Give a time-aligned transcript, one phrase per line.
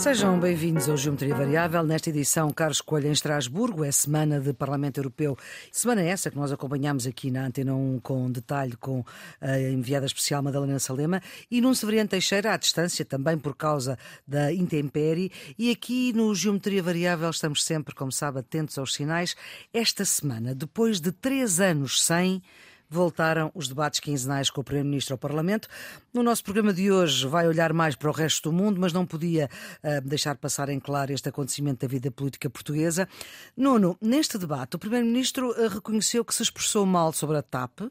[0.00, 1.82] Sejam bem-vindos ao Geometria Variável.
[1.82, 5.36] Nesta edição, Carlos Coelho em Estrasburgo, é semana de Parlamento Europeu.
[5.70, 9.04] Semana essa que nós acompanhamos aqui na Antena 1 com detalhe com
[9.42, 11.20] a enviada especial Madalena Salema
[11.50, 15.30] e num Severiano Teixeira à distância, também por causa da intempérie.
[15.58, 19.36] E aqui no Geometria Variável estamos sempre, como sabe, atentos aos sinais.
[19.70, 22.42] Esta semana, depois de três anos sem
[22.90, 25.68] voltaram os debates quinzenais com o Primeiro-Ministro ao Parlamento.
[26.12, 29.06] No nosso programa de hoje vai olhar mais para o resto do mundo, mas não
[29.06, 29.48] podia
[29.84, 33.08] uh, deixar passar em claro este acontecimento da vida política portuguesa.
[33.56, 37.82] Nuno, neste debate, o Primeiro-Ministro uh, reconheceu que se expressou mal sobre a TAP,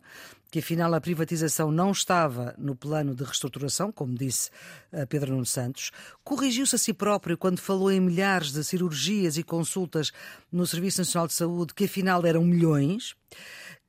[0.52, 4.50] que afinal a privatização não estava no plano de reestruturação, como disse
[4.92, 5.92] uh, Pedro Nuno Santos,
[6.26, 10.12] corrigiu-se a si próprio quando falou em milhares de cirurgias e consultas
[10.52, 13.16] no Serviço Nacional de Saúde, que afinal eram milhões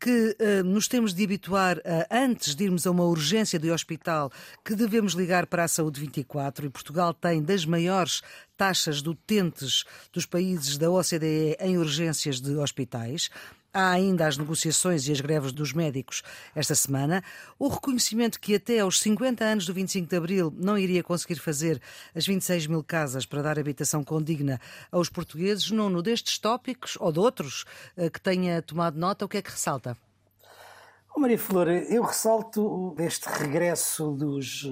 [0.00, 4.32] que uh, nos temos de habituar a, antes de irmos a uma urgência de hospital,
[4.64, 8.22] que devemos ligar para a Saúde 24 e Portugal tem das maiores
[8.60, 13.30] taxas de utentes dos países da OCDE em urgências de hospitais.
[13.72, 16.22] Há ainda as negociações e as greves dos médicos
[16.54, 17.24] esta semana.
[17.58, 21.80] O reconhecimento que até aos 50 anos do 25 de Abril não iria conseguir fazer
[22.14, 24.60] as 26 mil casas para dar habitação condigna
[24.92, 25.70] aos portugueses.
[25.70, 27.64] Nuno, destes tópicos ou de outros
[27.96, 29.96] eh, que tenha tomado nota, o que é que ressalta?
[31.16, 34.64] Oh, Maria Flor, eu ressalto este regresso dos,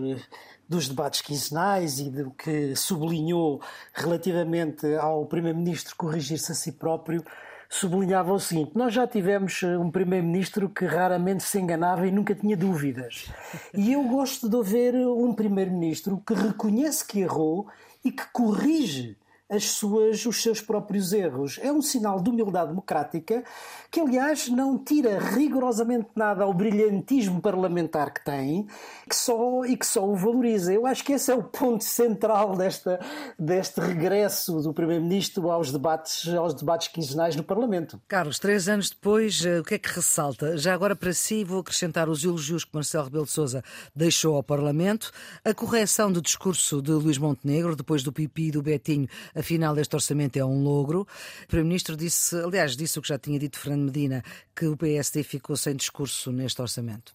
[0.69, 3.61] dos debates quinzenais e do que sublinhou
[3.94, 7.24] relativamente ao Primeiro-Ministro corrigir-se a si próprio
[7.69, 12.34] sublinhava o seguinte: nós já tivemos eh, um primeiro-ministro que raramente se enganava e nunca
[12.34, 13.30] tinha dúvidas.
[13.74, 17.69] E eu gosto de ver um primeiro-ministro que reconhece que errou
[18.05, 19.16] e que corrige
[19.48, 21.58] as suas, os seus próprios erros.
[21.62, 23.42] É um sinal de humildade democrática
[23.90, 28.67] que, aliás, não tira rigorosamente nada ao brilhantismo parlamentar que tem
[29.08, 30.73] que só, e que só o valoriza.
[30.73, 33.00] Eu acho que esse é o ponto central desta,
[33.39, 38.00] deste regresso do Primeiro-Ministro aos debates, aos debates quinzenais no Parlamento.
[38.06, 40.58] Carlos, três anos depois, eh, o que é que ressalta?
[40.58, 44.42] Já agora para si vou acrescentar os elogios que Marcelo Rebelo de Sousa deixou ao
[44.42, 45.11] Parlamento,
[45.44, 49.94] a correção do discurso de Luís Montenegro, depois do Pipi e do Betinho, afinal este
[49.94, 51.02] orçamento é um logro.
[51.02, 54.22] O Primeiro-Ministro disse, aliás, disse o que já tinha dito Fernando Medina,
[54.54, 57.14] que o PSD ficou sem discurso neste orçamento.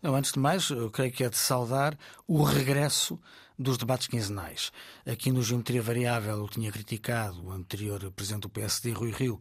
[0.00, 3.18] Não, antes de mais, eu creio que é de saudar o regresso
[3.58, 4.70] dos debates quinzenais.
[5.04, 9.40] Aqui no Geometria Variável eu tinha criticado o anterior presidente do PSD, Rui Rio,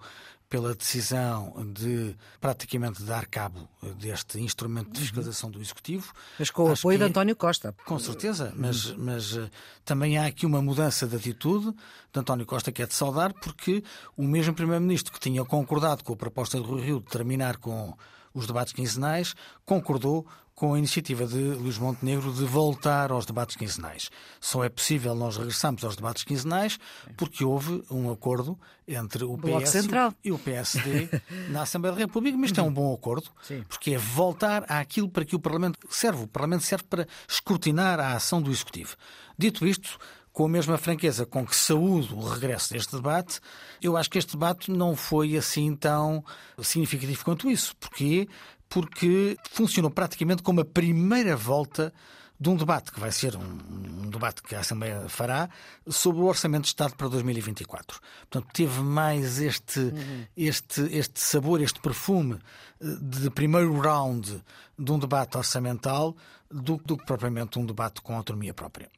[0.50, 6.14] pela decisão de praticamente dar cabo deste instrumento de fiscalização do Executivo.
[6.40, 7.76] Mas com o Acho apoio que, de António Costa.
[7.86, 9.50] Com certeza, mas, mas uh,
[9.84, 11.72] também há aqui uma mudança de atitude
[12.12, 13.84] de António Costa que é de saudar, porque
[14.16, 17.94] o mesmo Primeiro-Ministro que tinha concordado com a proposta de Rui Rio de terminar com
[18.34, 19.36] os debates quinzenais,
[19.66, 20.26] concordou
[20.58, 24.10] com a iniciativa de Luís Montenegro de voltar aos debates quinzenais.
[24.42, 26.80] Só é possível nós regressarmos aos debates quinzenais
[27.16, 28.58] porque houve um acordo
[28.88, 30.16] entre o PS Central.
[30.24, 31.10] e o PSD
[31.50, 33.64] na Assembleia da República, mas isto é um bom acordo, Sim.
[33.70, 36.24] porque é voltar àquilo para que o Parlamento serve.
[36.24, 38.96] O Parlamento serve para escrutinar a ação do Executivo.
[39.38, 40.00] Dito isto,
[40.34, 43.40] com a mesma franqueza com que saúdo o regresso deste debate,
[43.80, 46.26] eu acho que este debate não foi assim tão
[46.64, 47.76] significativo quanto isso.
[47.76, 48.28] Porquê?
[48.70, 51.94] Porque funcionou praticamente como a primeira volta
[52.40, 55.50] de um debate, que vai ser um, um, debate que a Assembleia fará,
[55.88, 58.00] sobre o Orçamento de Estado para 2024.
[58.30, 60.26] Portanto, teve mais este, uhum.
[60.36, 62.38] este, este sabor, este perfume
[62.80, 64.44] eh, de primeiro round
[64.78, 66.16] de um debate orçamental
[66.50, 68.90] do, do que propriamente um debate com autonomia própria.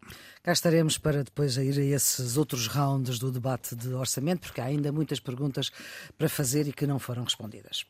[0.44, 4.66] Cá estaremos para depois ir a esses outros rounds do debate de orçamento, porque há
[4.66, 5.72] ainda muitas perguntas
[6.18, 7.86] para fazer e que não foram respondidas.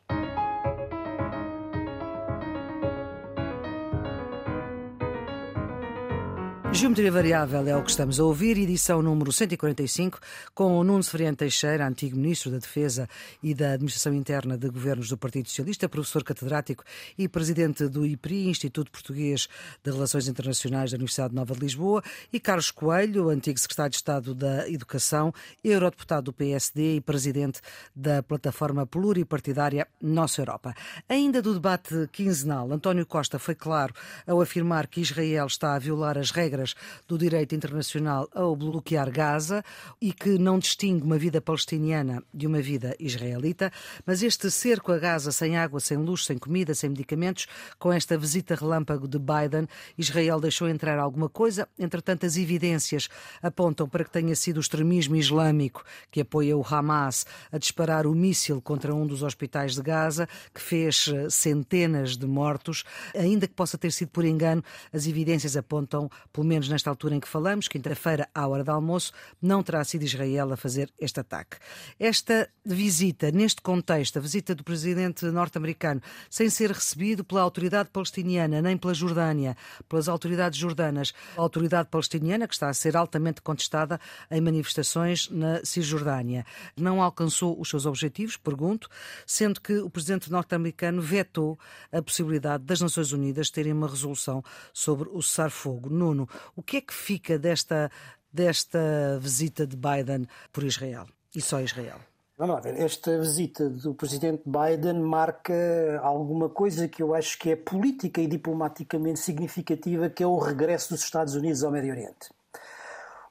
[6.72, 10.20] Geometria Variável é o que estamos a ouvir, edição número 145,
[10.54, 13.08] com o Nuno Severiano Teixeira, antigo Ministro da Defesa
[13.42, 16.84] e da Administração Interna de Governos do Partido Socialista, professor catedrático
[17.18, 19.48] e presidente do IPRI, Instituto Português
[19.82, 22.02] de Relações Internacionais da Universidade Nova de Lisboa,
[22.32, 25.34] e Carlos Coelho, antigo Secretário de Estado da Educação,
[25.64, 27.60] eurodeputado do PSD e presidente
[27.94, 30.72] da plataforma pluripartidária Nossa Europa.
[31.08, 33.92] Ainda do debate quinzenal, António Costa foi claro
[34.24, 36.74] ao afirmar que Israel está a violar as regras regras
[37.08, 39.64] do direito internacional ao bloquear Gaza
[40.00, 43.72] e que não distingue uma vida palestiniana de uma vida israelita,
[44.06, 47.46] mas este cerco a Gaza sem água, sem luz, sem comida, sem medicamentos,
[47.78, 49.66] com esta visita relâmpago de Biden,
[49.96, 51.68] Israel deixou entrar alguma coisa.
[51.78, 53.08] Entretanto, as evidências
[53.42, 58.14] apontam para que tenha sido o extremismo islâmico que apoia o Hamas a disparar o
[58.14, 62.84] míssil contra um dos hospitais de Gaza, que fez eh, centenas de mortos.
[63.14, 67.20] Ainda que possa ter sido por engano, as evidências apontam, pelo menos nesta altura em
[67.20, 71.58] que falamos, quinta-feira, à hora do almoço, não terá sido Israel a fazer este ataque.
[71.96, 78.60] Esta visita, neste contexto, a visita do presidente norte-americano, sem ser recebido pela autoridade palestiniana,
[78.60, 79.56] nem pela Jordânia,
[79.88, 85.64] pelas autoridades jordanas, a autoridade palestiniana, que está a ser altamente contestada em manifestações na
[85.64, 86.44] Cisjordânia,
[86.76, 88.88] não alcançou os seus objetivos, pergunto,
[89.24, 91.56] sendo que o presidente norte-americano vetou
[91.92, 94.42] a possibilidade das Nações Unidas terem uma resolução
[94.72, 95.88] sobre o cessar-fogo.
[95.88, 97.90] Nuno, o que é que fica desta,
[98.32, 101.06] desta visita de Biden por Israel?
[101.34, 102.00] E só Israel?
[102.40, 107.50] Vamos lá ver, esta visita do presidente Biden marca alguma coisa que eu acho que
[107.50, 112.30] é política e diplomaticamente significativa, que é o regresso dos Estados Unidos ao Médio Oriente.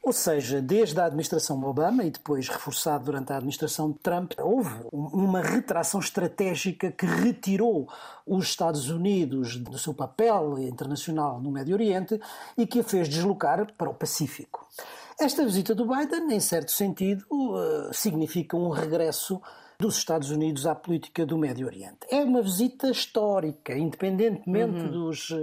[0.02, 5.42] Ou seja, desde a administração Obama e depois reforçado durante a administração Trump, houve uma
[5.42, 7.88] retração estratégica que retirou
[8.26, 12.20] os Estados Unidos do seu papel internacional no Médio Oriente
[12.58, 14.66] e que a fez deslocar para o Pacífico.
[15.20, 19.42] Esta visita do Biden, em certo sentido, eh, significa um regresso
[19.80, 22.00] dos Estados Unidos à política do Médio Oriente.
[22.12, 24.92] É uma visita histórica, independentemente uhum.
[24.92, 25.34] dos,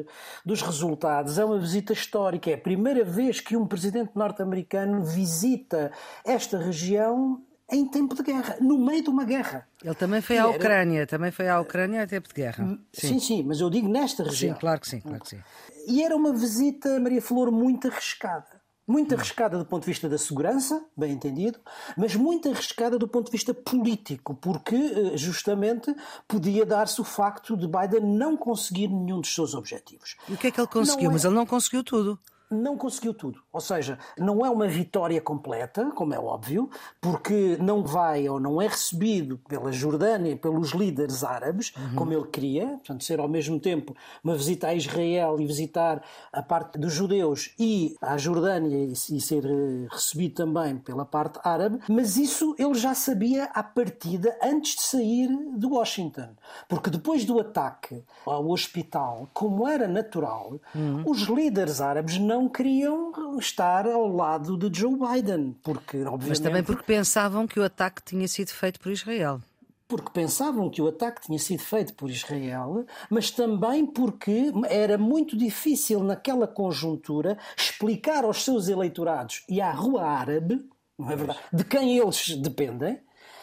[0.45, 2.51] dos resultados, é uma visita histórica.
[2.51, 5.91] É a primeira vez que um presidente norte-americano visita
[6.23, 7.43] esta região
[7.73, 9.67] em tempo de guerra, no meio de uma guerra.
[9.83, 12.79] Ele também foi à Ucrânia, também foi à Ucrânia em tempo de guerra.
[12.93, 13.09] Sim.
[13.09, 14.55] sim, sim, mas eu digo nesta região.
[14.55, 15.41] Sim, claro que sim, claro que sim.
[15.89, 18.56] E era uma visita, Maria Flor, muito arriscada
[18.87, 21.59] muito arriscada do ponto de vista da segurança, bem entendido,
[21.97, 25.95] mas muito arriscada do ponto de vista político, porque eh, justamente
[26.29, 30.17] podia dar-se o facto de Biden não conseguir nenhum dos seus objetivos.
[30.29, 31.11] E o que é que ele conseguiu?
[31.11, 31.13] É...
[31.13, 32.19] Mas ele não conseguiu tudo
[32.51, 33.43] não conseguiu tudo.
[33.57, 36.69] Ou seja, não é uma vitória completa, como é óbvio,
[37.01, 41.95] porque não vai ou não é recebido pela Jordânia, pelos líderes árabes, uhum.
[41.95, 46.43] como ele queria, portanto, ser ao mesmo tempo uma visita a Israel e visitar a
[46.43, 52.19] parte dos judeus e a Jordânia e ser eh, recebido também pela parte árabe, mas
[52.19, 56.29] isso ele já sabia à partida antes de sair de Washington.
[56.69, 61.05] Porque depois do ataque ao hospital, como era natural, uhum.
[61.07, 63.13] os líderes árabes não queriam
[63.47, 66.29] estar ao lado de Joe Biden, porque obviamente...
[66.29, 69.41] Mas também porque pensavam que o ataque tinha sido feito por Israel
[69.89, 75.37] porque pensavam que o ataque tinha sido feito por Israel, mas também porque era muito
[75.37, 81.65] difícil naquela conjuntura explicar aos seus eleitorados e à rua árabe, não é verdade, de
[81.65, 82.99] quem eles dependem,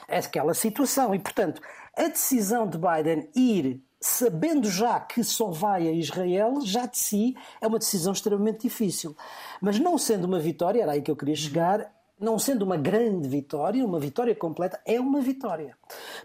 [0.08, 1.16] aquela situação.
[1.16, 1.62] E, portanto,
[1.96, 7.38] a decisão de Biden ir sabendo já que só vai a Israel, já de si
[7.62, 9.16] é uma decisão extremamente difícil.
[9.62, 11.90] Mas não sendo uma vitória, era aí que eu queria chegar,
[12.20, 15.78] não sendo uma grande vitória, uma vitória completa, é uma vitória.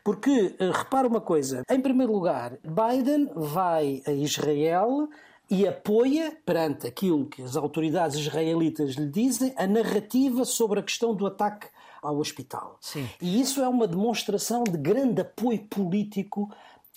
[0.02, 5.08] Porque, eh, repara uma coisa, em primeiro lugar, Biden vai a Israel
[5.48, 11.14] e apoia, perante aquilo que as autoridades israelitas lhe dizem, a narrativa sobre a questão
[11.14, 11.69] do ataque
[12.02, 12.76] ao hospital.
[12.80, 13.08] Sim.
[13.20, 16.50] E isso é uma demonstração de grande apoio político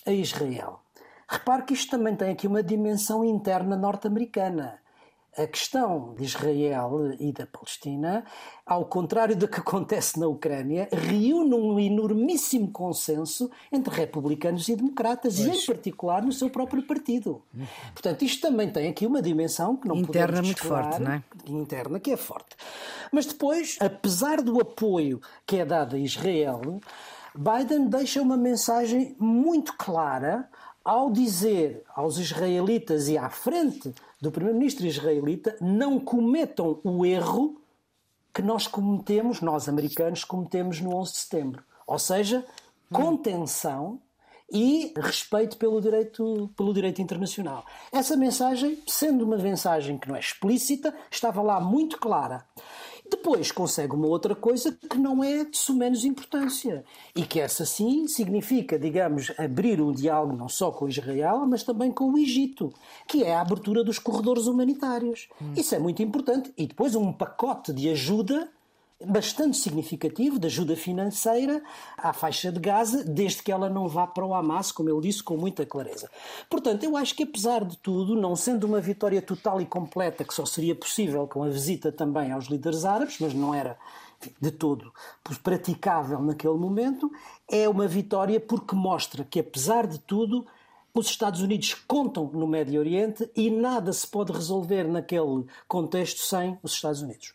[0.06, 0.80] a Israel.
[1.28, 4.82] Repare que isto também tem aqui uma dimensão interna norte-americana.
[5.38, 8.26] A questão de Israel e da Palestina,
[8.66, 15.38] ao contrário do que acontece na Ucrânia, reúne um enormíssimo consenso entre republicanos e democratas,
[15.38, 15.48] pois.
[15.48, 17.42] e em particular no seu próprio partido.
[17.94, 21.24] Portanto, isto também tem aqui uma dimensão que não interna muito forte, não é?
[21.48, 22.58] Interna que é forte.
[23.10, 26.82] Mas depois, apesar do apoio que é dado a Israel,
[27.36, 30.50] Biden deixa uma mensagem muito clara
[30.84, 37.62] ao dizer aos israelitas e à frente do primeiro-ministro israelita não cometam o erro
[38.34, 41.64] que nós cometemos, nós americanos cometemos no 11 de setembro.
[41.86, 42.46] Ou seja,
[42.92, 44.00] contenção
[44.52, 47.66] e respeito pelo direito, pelo direito internacional.
[47.92, 52.46] Essa mensagem, sendo uma mensagem que não é explícita, estava lá muito clara.
[53.12, 58.08] Depois consegue uma outra coisa que não é de sumenos importância e que essa sim
[58.08, 62.74] significa, digamos, abrir um diálogo não só com Israel, mas também com o Egito,
[63.06, 65.28] que é a abertura dos corredores humanitários.
[65.42, 65.52] Hum.
[65.58, 66.54] Isso é muito importante.
[66.58, 68.50] E depois um pacote de ajuda
[69.06, 71.62] bastante significativo de ajuda financeira
[71.98, 75.24] à faixa de Gaza, desde que ela não vá para o Hamas, como ele disse
[75.24, 76.10] com muita clareza.
[76.50, 80.34] Portanto, eu acho que apesar de tudo, não sendo uma vitória total e completa, que
[80.34, 83.78] só seria possível com a visita também aos líderes árabes, mas não era
[84.40, 84.92] de todo
[85.42, 87.12] praticável naquele momento,
[87.48, 90.46] é uma vitória porque mostra que, apesar de tudo,
[90.94, 96.58] os Estados Unidos contam no Médio Oriente e nada se pode resolver naquele contexto sem
[96.62, 97.34] os Estados Unidos.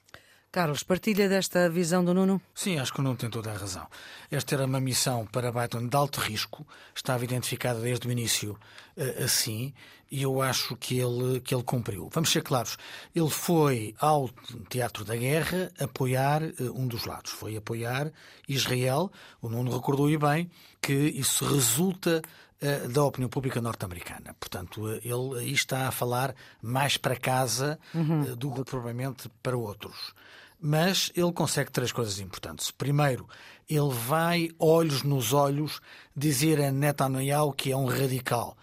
[0.57, 2.41] Carlos, partilha desta visão do Nuno?
[2.55, 3.87] Sim, acho que o Nuno tem toda a razão.
[4.31, 8.59] Esta era uma missão para Biden de alto risco, estava identificada desde o início
[8.97, 9.75] uh, assim,
[10.11, 12.09] e eu acho que ele, que ele cumpriu.
[12.11, 12.79] Vamos ser claros,
[13.15, 14.31] ele foi ao
[14.71, 18.11] Teatro da Guerra apoiar uh, um dos lados, foi apoiar
[18.49, 19.13] Israel.
[19.43, 22.23] O Nuno recordou e bem que isso resulta
[22.63, 24.35] uh, da opinião pública norte-americana.
[24.41, 28.35] Portanto, ele aí está a falar mais para casa uhum.
[28.35, 30.15] do que provavelmente para outros.
[30.61, 32.71] Mas ele consegue três coisas importantes.
[32.71, 33.29] Primeiro,
[33.69, 35.81] ele vai, olhos nos olhos,
[36.17, 38.57] dizer a Netanyahu que é um radical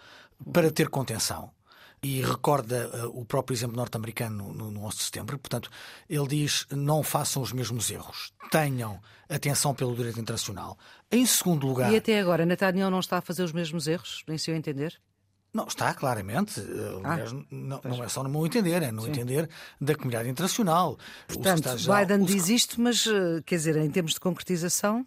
[0.52, 1.50] para ter contenção.
[2.02, 5.38] E recorda uh, o próprio exemplo norte-americano no, no 11 de setembro.
[5.38, 5.70] Portanto,
[6.08, 8.30] ele diz: não façam os mesmos erros.
[8.50, 10.76] Tenham atenção pelo direito internacional.
[11.10, 11.90] Em segundo lugar.
[11.90, 15.00] E até agora, Netanyahu não está a fazer os mesmos erros, em seu entender?
[15.54, 16.60] Não, está claramente.
[16.60, 19.10] Eh, aliás, ah, não, não, é só no meu entender, é no Sim.
[19.10, 19.48] entender
[19.80, 20.98] da comunidade internacional.
[21.28, 25.06] Portanto, Biden diz isto, mas, eh, quer dizer, em termos de concretização.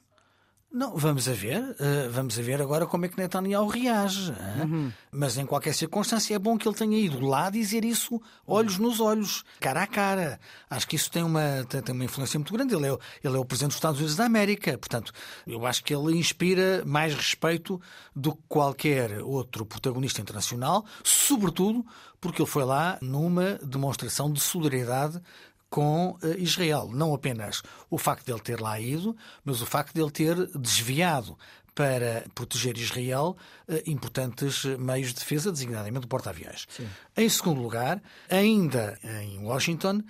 [0.69, 4.31] Não, vamos a ver, uh, vamos a ver agora como é que Netanyahu reage.
[4.61, 4.91] Uhum.
[5.09, 8.99] Mas em qualquer circunstância é bom que ele tenha ido lá dizer isso olhos nos
[8.99, 10.39] olhos, cara a cara.
[10.69, 12.75] Acho que isso tem uma, tem uma influência muito grande.
[12.75, 15.13] Ele é, ele é o presidente dos Estados Unidos da América, portanto,
[15.47, 17.81] eu acho que ele inspira mais respeito
[18.13, 21.85] do que qualquer outro protagonista internacional, sobretudo
[22.19, 25.21] porque ele foi lá numa demonstração de solidariedade
[25.69, 26.89] com eh, Israel.
[26.91, 30.35] Não apenas o facto de ele ter lá ido, mas o facto de ele ter
[30.57, 31.37] desviado
[31.75, 36.67] para proteger Israel eh, importantes meios de defesa, designadamente o porta-aviões.
[37.15, 40.01] Em segundo lugar, ainda em Washington,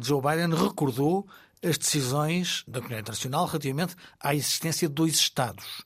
[0.00, 1.26] Joe Biden recordou
[1.62, 5.84] as decisões da comunidade internacional relativamente à existência de dois Estados.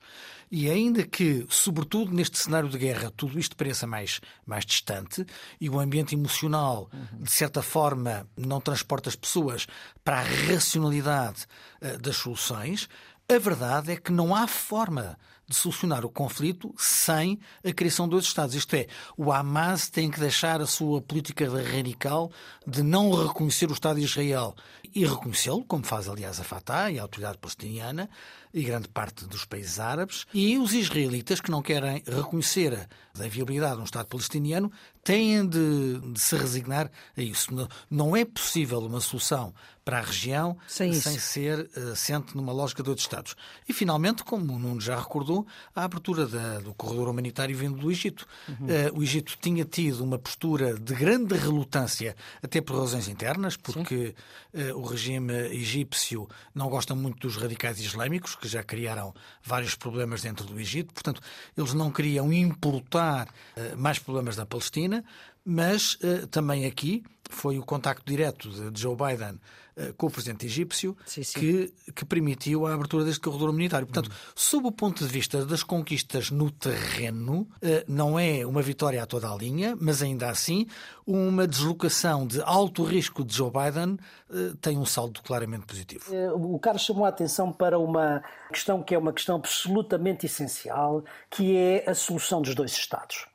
[0.50, 5.24] E ainda que, sobretudo neste cenário de guerra, tudo isto pareça mais, mais distante
[5.60, 6.88] e o ambiente emocional,
[7.20, 9.66] de certa forma, não transporta as pessoas
[10.02, 11.46] para a racionalidade
[11.82, 12.88] uh, das soluções,
[13.26, 18.12] a verdade é que não há forma de solucionar o conflito sem a criação de
[18.12, 18.54] dois Estados.
[18.54, 18.86] Isto é,
[19.16, 22.30] o Hamas tem que deixar a sua política radical
[22.66, 24.54] de não reconhecer o Estado de Israel
[24.94, 28.08] e reconhecê-lo, como faz aliás a Fatah e a autoridade palestiniana
[28.54, 33.74] e grande parte dos países árabes, e os israelitas que não querem reconhecer a viabilidade
[33.74, 37.50] de um Estado palestiniano têm de, de se resignar a isso.
[37.90, 39.52] Não é possível uma solução
[39.84, 43.36] para a região sem, sem ser assente uh, numa lógica de outros Estados.
[43.68, 45.46] E, finalmente, como o Nuno já recordou,
[45.76, 48.26] a abertura da, do corredor humanitário vindo do Egito.
[48.48, 48.66] Uhum.
[48.66, 54.14] Uh, o Egito tinha tido uma postura de grande relutância, até por razões internas, porque
[54.54, 60.20] uh, o regime egípcio não gosta muito dos radicais islâmicos, que já criaram vários problemas
[60.20, 60.92] dentro do Egito.
[60.92, 61.22] Portanto,
[61.56, 63.26] eles não queriam importar
[63.74, 65.02] mais problemas da Palestina,
[65.42, 65.98] mas
[66.30, 69.38] também aqui foi o contacto direto de Joe Biden
[69.76, 71.38] eh, com o presidente egípcio sim, sim.
[71.38, 73.86] Que, que permitiu a abertura deste corredor humanitário.
[73.86, 74.32] Portanto, hum.
[74.34, 79.06] sob o ponto de vista das conquistas no terreno, eh, não é uma vitória a
[79.06, 80.66] toda a linha, mas ainda assim
[81.04, 83.98] uma deslocação de alto risco de Joe Biden
[84.30, 86.04] eh, tem um saldo claramente positivo.
[86.34, 91.56] O Carlos chamou a atenção para uma questão que é uma questão absolutamente essencial, que
[91.56, 93.26] é a solução dos dois Estados.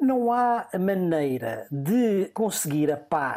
[0.00, 3.33] Não há maneira de conseguir a paz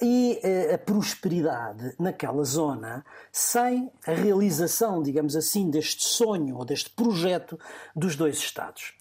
[0.00, 6.90] e eh, a prosperidade naquela zona sem a realização, digamos assim, deste sonho ou deste
[6.90, 7.58] projeto
[7.94, 8.94] dos dois Estados.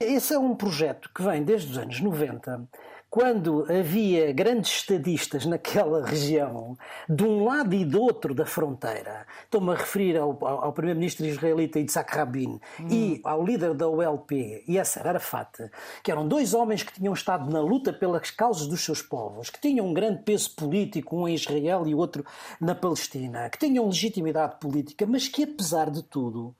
[0.00, 2.66] Esse é um projeto que vem desde os anos 90
[3.10, 9.72] quando havia grandes estadistas naquela região, de um lado e do outro da fronteira, estou-me
[9.72, 12.88] a referir ao, ao, ao primeiro-ministro israelita Yitzhak Rabin hum.
[12.88, 15.70] e ao líder da OLP, Yasser Arafat,
[16.04, 19.60] que eram dois homens que tinham estado na luta pelas causas dos seus povos, que
[19.60, 22.24] tinham um grande peso político, um em Israel e outro
[22.60, 26.54] na Palestina, que tinham legitimidade política, mas que apesar de tudo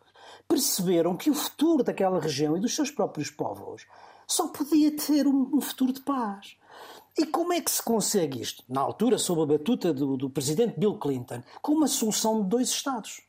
[0.49, 3.87] perceberam que o futuro daquela região e dos seus próprios povos
[4.31, 6.57] só podia ter um, um futuro de paz.
[7.19, 8.63] E como é que se consegue isto?
[8.69, 12.69] Na altura, sob a batuta do, do presidente Bill Clinton, com uma solução de dois
[12.71, 13.23] Estados.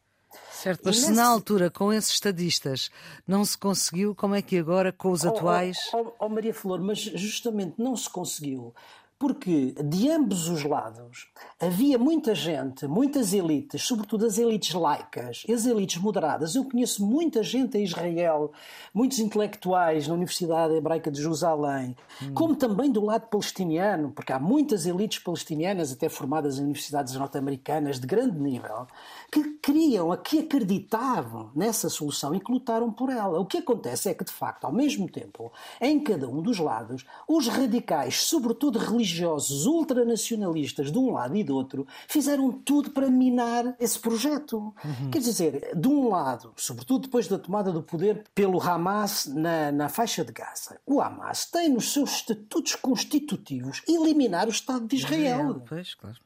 [0.52, 2.90] Certo, mas se na altura, com esses estadistas,
[3.28, 5.78] não se conseguiu, como é que agora, com os atuais.
[5.92, 8.74] Oh, oh, oh, Maria Flor, mas justamente não se conseguiu
[9.22, 11.28] porque de ambos os lados
[11.60, 16.56] havia muita gente, muitas elites, sobretudo as elites laicas, as elites moderadas.
[16.56, 18.52] Eu conheço muita gente em Israel,
[18.92, 22.34] muitos intelectuais na Universidade Hebraica de Jerusalém, hum.
[22.34, 28.00] como também do lado palestiniano, porque há muitas elites palestinianas, até formadas em universidades norte-americanas
[28.00, 28.88] de grande nível,
[29.32, 33.40] que queriam, que acreditavam nessa solução e que lutaram por ela.
[33.40, 37.06] O que acontece é que, de facto, ao mesmo tempo, em cada um dos lados,
[37.28, 43.10] os radicais, sobretudo religiosos, religiosos ultranacionalistas de um lado e do outro fizeram tudo para
[43.10, 44.74] minar esse projeto.
[44.84, 45.12] Uhum.
[45.12, 49.90] Quer dizer, de um lado, sobretudo depois da tomada do poder pelo Hamas na, na
[49.90, 55.62] faixa de Gaza, o Hamas tem nos seus estatutos constitutivos eliminar o Estado de Israel.
[55.68, 56.18] Pois, claro.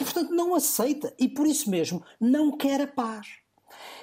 [0.00, 3.26] E, portanto, não aceita e, por isso mesmo, não quer a paz.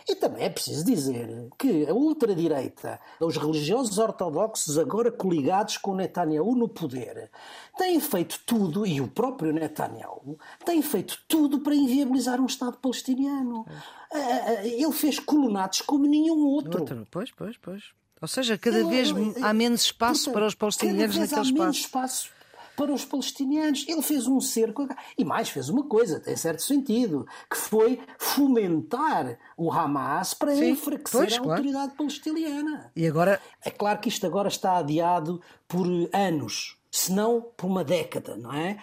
[0.07, 6.55] E também é preciso dizer que a ultradireita, os religiosos ortodoxos agora coligados com Netanyahu
[6.55, 7.31] no poder,
[7.75, 13.65] têm feito tudo, e o próprio Netanyahu, tem feito tudo para inviabilizar um Estado palestiniano.
[14.12, 14.67] É.
[14.67, 16.81] Ele fez colonatos como nenhum outro.
[16.81, 17.07] outro.
[17.09, 17.83] Pois, pois, pois.
[18.21, 22.29] Ou seja, cada ele, vez ele, há menos espaço portanto, para os palestinianos naquele espaço.
[22.75, 23.86] Para os palestinianos.
[23.88, 29.38] Ele fez um cerco e mais fez uma coisa, tem certo sentido, que foi fomentar
[29.58, 31.51] o Hamas para Sim, enfraquecer pois, a claro.
[31.51, 32.91] autoridade palestiniana.
[32.96, 37.84] E agora é claro que isto agora está adiado por anos, se não por uma
[37.84, 38.77] década, não é?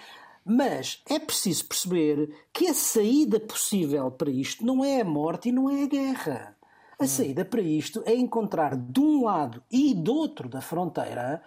[0.45, 5.53] Mas é preciso perceber que a saída possível para isto não é a morte e
[5.53, 6.57] não é a guerra.
[6.99, 7.09] A hum.
[7.09, 11.43] saída para isto é encontrar de um lado e do outro da fronteira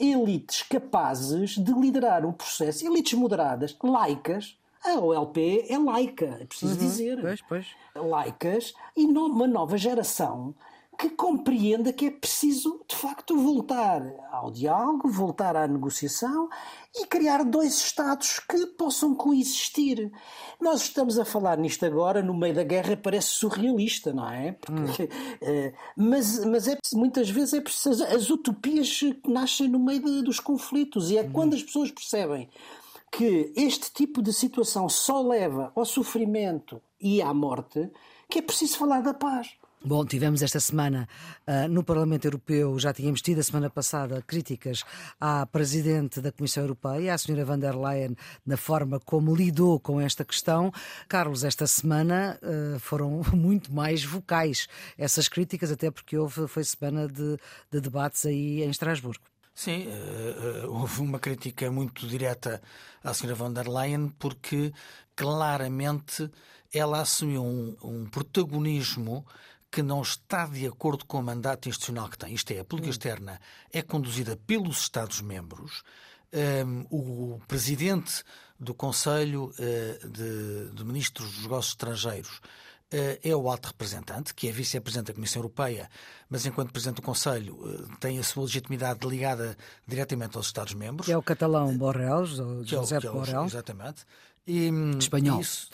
[0.00, 4.56] elites capazes de liderar um processo, elites moderadas, laicas.
[4.84, 7.20] A OLP é laica, é preciso uhum, dizer.
[7.20, 7.66] Pois, pois.
[7.94, 10.54] Laicas e uma nova geração
[10.98, 14.02] que compreenda que é preciso, de facto, voltar
[14.32, 16.48] ao diálogo, voltar à negociação
[16.92, 20.10] e criar dois Estados que possam coexistir.
[20.60, 24.52] Nós estamos a falar nisto agora, no meio da guerra, parece surrealista, não é?
[24.52, 25.06] Porque, hum.
[25.06, 28.02] uh, mas mas é, muitas vezes é preciso.
[28.02, 31.30] As utopias nascem no meio de, dos conflitos e é hum.
[31.32, 32.48] quando as pessoas percebem
[33.12, 37.88] que este tipo de situação só leva ao sofrimento e à morte
[38.28, 39.56] que é preciso falar da paz.
[39.84, 41.08] Bom, tivemos esta semana
[41.46, 44.82] uh, no Parlamento Europeu, já tínhamos tido a semana passada críticas
[45.20, 47.44] à Presidente da Comissão Europeia, a Sra.
[47.44, 50.72] van der Leyen, na forma como lidou com esta questão.
[51.08, 54.66] Carlos, esta semana uh, foram muito mais vocais
[54.98, 57.38] essas críticas, até porque houve, foi semana de,
[57.70, 59.22] de debates aí em Estrasburgo.
[59.54, 62.60] Sim, uh, houve uma crítica muito direta
[63.04, 63.32] à Sra.
[63.32, 64.72] von der Leyen, porque
[65.14, 66.28] claramente
[66.74, 69.24] ela assumiu um, um protagonismo
[69.70, 72.32] que não está de acordo com o mandato institucional que tem.
[72.32, 73.40] Isto é, a política externa
[73.72, 75.82] é conduzida pelos Estados-membros.
[76.32, 78.22] Um, o presidente
[78.58, 82.36] do Conselho uh, de, de, Ministros dos Negócios Estrangeiros
[82.92, 85.88] uh, é o alto representante, que é vice-presidente da Comissão Europeia,
[86.28, 91.06] mas enquanto presidente do Conselho uh, tem a sua legitimidade ligada diretamente aos Estados-membros.
[91.06, 93.44] Que é o catalão Borrell, José é, é Borrell.
[93.44, 94.04] Exatamente.
[94.48, 95.42] E, Espanhol.
[95.42, 95.68] Isso,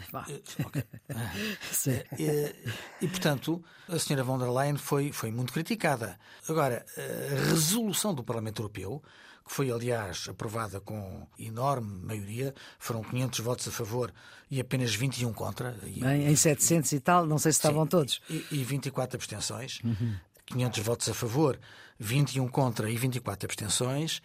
[0.65, 0.83] okay.
[2.19, 2.55] e,
[3.01, 6.19] e, portanto, a senhora von der Leyen foi, foi muito criticada.
[6.49, 9.01] Agora, a resolução do Parlamento Europeu,
[9.47, 14.13] que foi, aliás, aprovada com enorme maioria, foram 500 votos a favor
[14.51, 15.79] e apenas 21 contra.
[15.85, 18.21] E, Bem, em 700 e tal, não sei se estavam sim, todos.
[18.29, 19.81] E, e 24 abstenções.
[19.85, 20.17] Uhum.
[20.47, 21.61] 500 votos a favor,
[21.99, 24.21] 21 contra e 24 abstenções,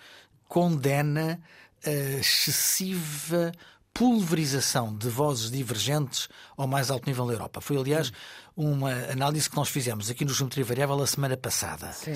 [0.47, 1.39] condena
[1.85, 3.51] a excessiva
[3.99, 7.59] pulverização de vozes divergentes ao mais alto nível da Europa.
[7.59, 8.13] Foi, aliás,
[8.55, 11.91] uma análise que nós fizemos aqui no Geometria Variável a semana passada.
[11.91, 12.13] Sim.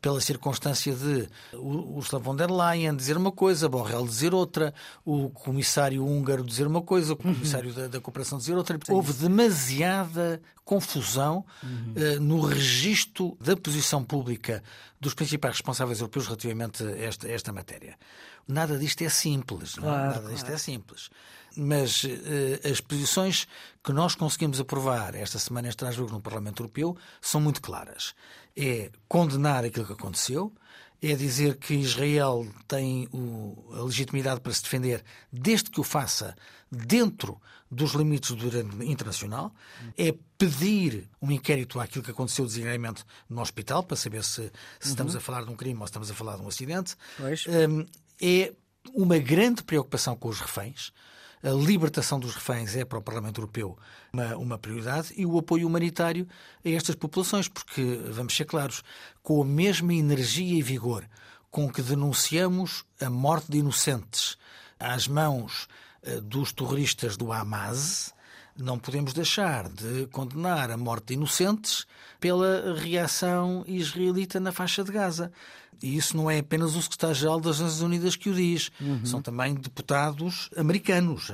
[0.00, 4.72] Pela circunstância de o Ursula von der Leyen dizer uma coisa, Borrell dizer outra,
[5.04, 7.76] o comissário húngaro dizer uma coisa, o comissário uhum.
[7.76, 8.78] da, da, cooperação dizer outra.
[8.82, 8.94] Sim.
[8.94, 11.94] Houve demasiada confusão uhum.
[11.96, 14.62] uh, no registro da posição pública
[14.98, 17.98] dos principais responsáveis europeus relativamente a esta, a esta matéria.
[18.48, 19.80] Nada disto é simples, é?
[19.80, 21.10] claro, nada disto é simples.
[21.56, 23.48] Mas uh, as posições
[23.82, 28.14] que nós conseguimos aprovar esta semana em Estrasburgo no Parlamento Europeu são muito claras.
[28.56, 30.52] É condenar aquilo que aconteceu,
[31.02, 36.34] é dizer que Israel tem o, a legitimidade para se defender desde que o faça
[36.70, 39.52] dentro dos limites do direito internacional,
[39.98, 44.50] é pedir um inquérito àquilo que aconteceu designadamente no hospital, para saber se, se uhum.
[44.82, 46.94] estamos a falar de um crime ou se estamos a falar de um acidente.
[47.68, 47.84] Um,
[48.20, 48.52] é
[48.94, 50.92] uma grande preocupação com os reféns.
[51.42, 53.78] A libertação dos reféns é para o Parlamento Europeu
[54.12, 56.26] uma, uma, prioridade e o apoio humanitário
[56.64, 58.82] a estas populações, porque, vamos ser claros,
[59.22, 61.06] com a mesma energia e vigor
[61.50, 64.36] com que denunciamos a morte de inocentes
[64.78, 65.68] às mãos
[66.02, 68.12] uh, dos terroristas do Hamas,
[68.58, 71.86] não podemos deixar de condenar a morte de inocentes
[72.18, 75.30] pela reação israelita na faixa de Gaza.
[75.82, 79.04] E isso não é apenas o secretário-geral das Nações Unidas que o diz, uhum.
[79.04, 81.30] são também deputados americanos.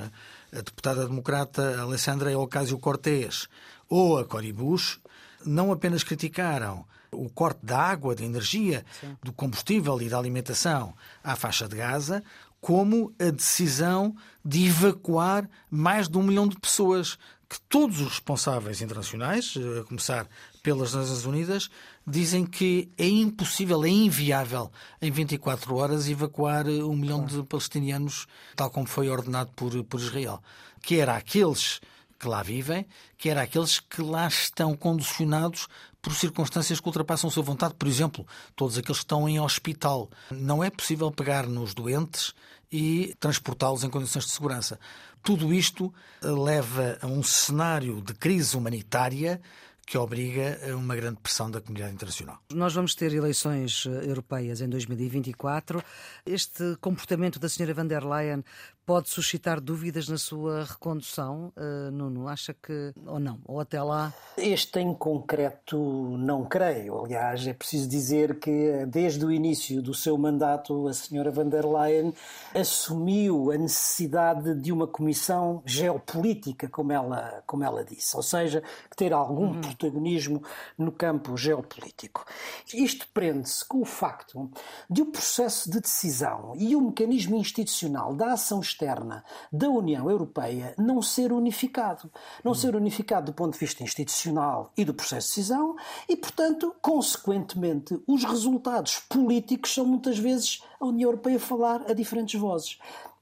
[0.51, 3.47] A deputada democrata Alessandra Ocasio-Cortez
[3.89, 4.99] ou a Cory Bush
[5.45, 9.15] não apenas criticaram o corte da água, da energia, Sim.
[9.21, 12.23] do combustível e da alimentação à faixa de Gaza,
[12.59, 17.17] como a decisão de evacuar mais de um milhão de pessoas
[17.49, 20.27] que todos os responsáveis internacionais, eh, a começar
[20.63, 21.69] pelas Nações Unidas,
[22.05, 28.69] dizem que é impossível, é inviável em 24 horas evacuar um milhão de palestinianos, tal
[28.69, 30.41] como foi ordenado por, por Israel.
[30.81, 31.79] Que era aqueles
[32.19, 32.85] que lá vivem,
[33.17, 35.67] que era aqueles que lá estão condicionados
[36.01, 37.73] por circunstâncias que ultrapassam a sua vontade.
[37.75, 40.09] Por exemplo, todos aqueles que estão em hospital.
[40.31, 42.33] Não é possível pegar nos doentes
[42.71, 44.79] e transportá-los em condições de segurança.
[45.21, 49.41] Tudo isto leva a um cenário de crise humanitária
[49.85, 52.39] que obriga a uma grande pressão da comunidade internacional.
[52.53, 55.83] Nós vamos ter eleições eh, europeias em 2024.
[56.25, 58.43] Este comportamento da senhora van der Leyen
[58.85, 62.27] pode suscitar dúvidas na sua recondução, uh, Nuno?
[62.27, 63.39] Acha que, ou não?
[63.45, 64.13] Ou até lá?
[64.37, 65.77] Este em concreto
[66.17, 67.03] não creio.
[67.03, 71.65] Aliás, é preciso dizer que desde o início do seu mandato, a senhora van der
[71.65, 72.13] Leyen
[72.53, 78.63] assumiu a necessidade de uma comissão geopolítica, como ela, como ela disse, ou seja,
[78.95, 79.61] ter algum uhum.
[79.61, 80.43] protagonismo
[80.77, 82.25] no campo geopolítico.
[82.73, 84.49] Isto prende-se com o facto
[84.89, 90.73] de o processo de decisão e o mecanismo institucional da ação externa da União Europeia
[90.77, 92.11] não ser unificado.
[92.43, 95.75] Não ser unificado do ponto de vista institucional e do processo de decisão
[96.09, 102.39] e, portanto, consequentemente, os resultados políticos são muitas vezes a União Europeia falar a diferentes
[102.39, 102.77] vozes.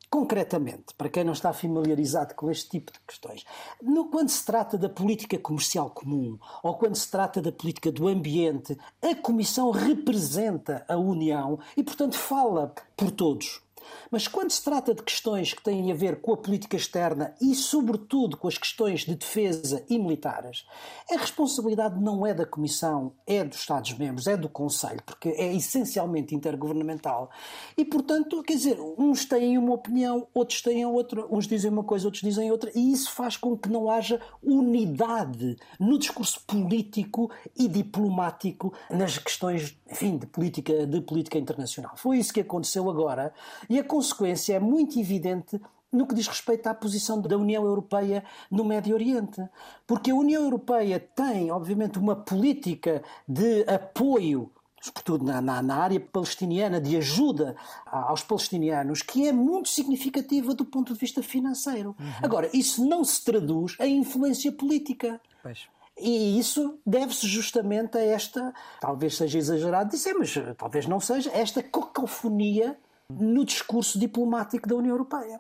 [0.10, 3.46] Concretamente, para quem não está familiarizado com este tipo de questões,
[3.82, 8.10] no, quando se trata da política comercial comum ou quando se trata da política do
[8.10, 13.62] ambiente, a Comissão representa a União e, portanto, fala por todos.
[14.10, 17.56] Mas quando se trata de questões que têm a ver com a política externa e,
[17.56, 20.66] sobretudo, com as questões de defesa e militares,
[21.10, 26.36] a responsabilidade não é da Comissão, é dos Estados-membros, é do Conselho, porque é essencialmente
[26.36, 27.30] intergovernamental.
[27.78, 32.08] E, portanto, quer dizer, uns têm uma opinião, outros têm outra, uns dizem uma coisa,
[32.08, 37.68] outros dizem outra, e isso faz com que não haja unidade no discurso político e
[37.68, 41.94] diplomático nas questões, enfim, de política, de política internacional.
[41.96, 43.34] Foi isso que aconteceu agora
[43.72, 45.58] e a consequência é muito evidente
[45.90, 49.42] no que diz respeito à posição da União Europeia no Médio Oriente.
[49.88, 56.00] Porque a União Europeia tem, obviamente, uma política de apoio sobretudo na, na, na, área
[56.00, 57.56] palestiniana, de ajuda
[57.86, 61.96] aos palestinianos, que é muito significativa do ponto de vista financeiro.
[62.00, 62.12] Uhum.
[62.24, 65.22] Agora, isso não se traduz em influência política.
[65.44, 65.68] Pois.
[65.96, 71.62] E isso deve-se justamente a esta, talvez seja exagerado dizer, mas talvez não seja, esta
[71.62, 72.76] cacofonia
[73.20, 75.40] no discurso diplomático da União Europeia.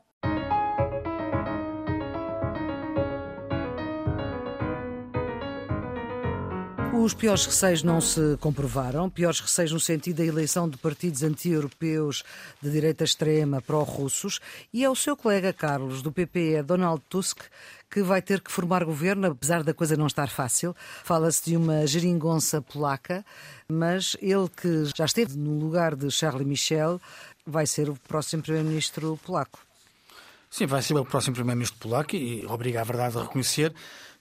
[6.93, 12.21] Os piores receios não se comprovaram, piores receios no sentido da eleição de partidos anti-europeus
[12.61, 14.39] de direita extrema pró-russos,
[14.71, 17.39] e é o seu colega Carlos, do PPE, Donald Tusk,
[17.89, 20.75] que vai ter que formar governo, apesar da coisa não estar fácil.
[21.03, 23.25] Fala-se de uma geringonça polaca,
[23.67, 27.01] mas ele que já esteve no lugar de Charles Michel
[27.45, 29.59] vai ser o próximo primeiro-ministro polaco.
[30.49, 33.73] Sim, vai ser o próximo primeiro-ministro polaco e obriga a verdade a reconhecer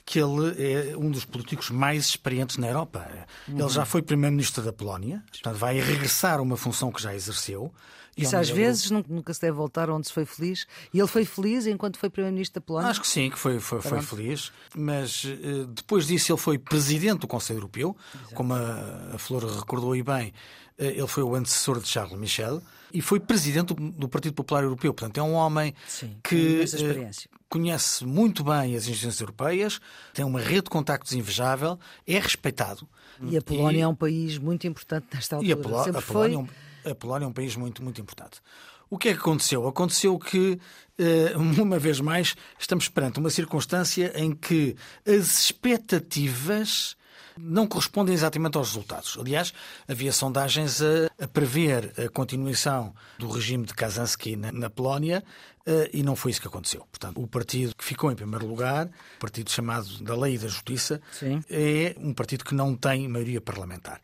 [0.04, 3.06] que ele é um dos políticos mais experientes na Europa.
[3.46, 3.58] Uhum.
[3.58, 7.72] Ele já foi primeiro-ministro da Polónia, portanto vai regressar a uma função que já exerceu.
[8.16, 10.66] Isso às vezes nunca se deve voltar onde se foi feliz.
[10.92, 12.90] E ele foi feliz enquanto foi primeiro-ministro da Polónia?
[12.90, 14.52] Acho que sim, que foi, foi, foi feliz.
[14.74, 18.34] Mas uh, depois disso ele foi presidente do Conselho Europeu, Exato.
[18.34, 20.34] como a, a Flor recordou aí bem.
[20.80, 22.62] Uh, ele foi o antecessor de Charles Michel
[22.92, 24.94] e foi presidente do Partido Popular Europeu.
[24.94, 29.80] Portanto, é um homem Sim, que uh, conhece muito bem as instituições europeias,
[30.14, 32.88] tem uma rede de contactos invejável, é respeitado.
[33.22, 33.82] E a Polónia e...
[33.82, 35.50] é um país muito importante nesta altura.
[35.50, 35.76] E a, Polo...
[35.76, 36.34] a Polónia, foi...
[36.34, 36.90] É um...
[36.90, 38.40] a Polónia é um país muito, muito importante.
[38.88, 39.68] O que é que aconteceu?
[39.68, 40.58] Aconteceu que,
[40.98, 44.74] eh, uma vez mais, estamos perante uma circunstância em que
[45.06, 46.96] as expectativas
[47.42, 49.16] não correspondem exatamente aos resultados.
[49.18, 49.52] Aliás,
[49.88, 55.24] havia sondagens a, prever a continuação do regime de Kazansky na, Polónia
[55.66, 56.86] uh, e não foi isso que aconteceu.
[56.90, 60.48] Portanto, o partido que ficou em primeiro lugar, o partido chamado da Lei e da
[60.48, 61.42] Justiça, Sim.
[61.50, 64.00] é um partido que não tem maioria parlamentar.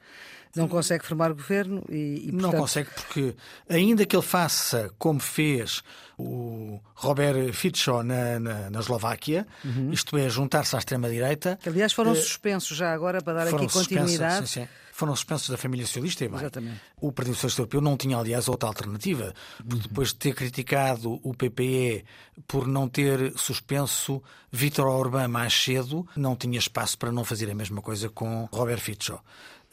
[0.56, 2.42] Não consegue formar governo e, e portanto...
[2.42, 3.34] Não consegue porque,
[3.68, 5.82] ainda que ele faça como fez
[6.18, 9.92] o Robert Fico na, na, na Eslováquia, uhum.
[9.92, 11.58] isto é, juntar-se à extrema-direita...
[11.66, 14.48] Aliás, foram uh, suspensos já agora, para dar aqui continuidade.
[14.48, 14.68] Sim, sim.
[14.92, 16.38] Foram suspensos da família socialista e bem.
[16.38, 16.80] Exatamente.
[16.98, 19.34] O Partido Socialista Europeu não tinha, aliás, outra alternativa.
[19.60, 19.78] Uhum.
[19.78, 22.02] depois de ter criticado o PPE
[22.46, 27.54] por não ter suspenso Vítor Orbán mais cedo, não tinha espaço para não fazer a
[27.54, 29.22] mesma coisa com Robert Fico.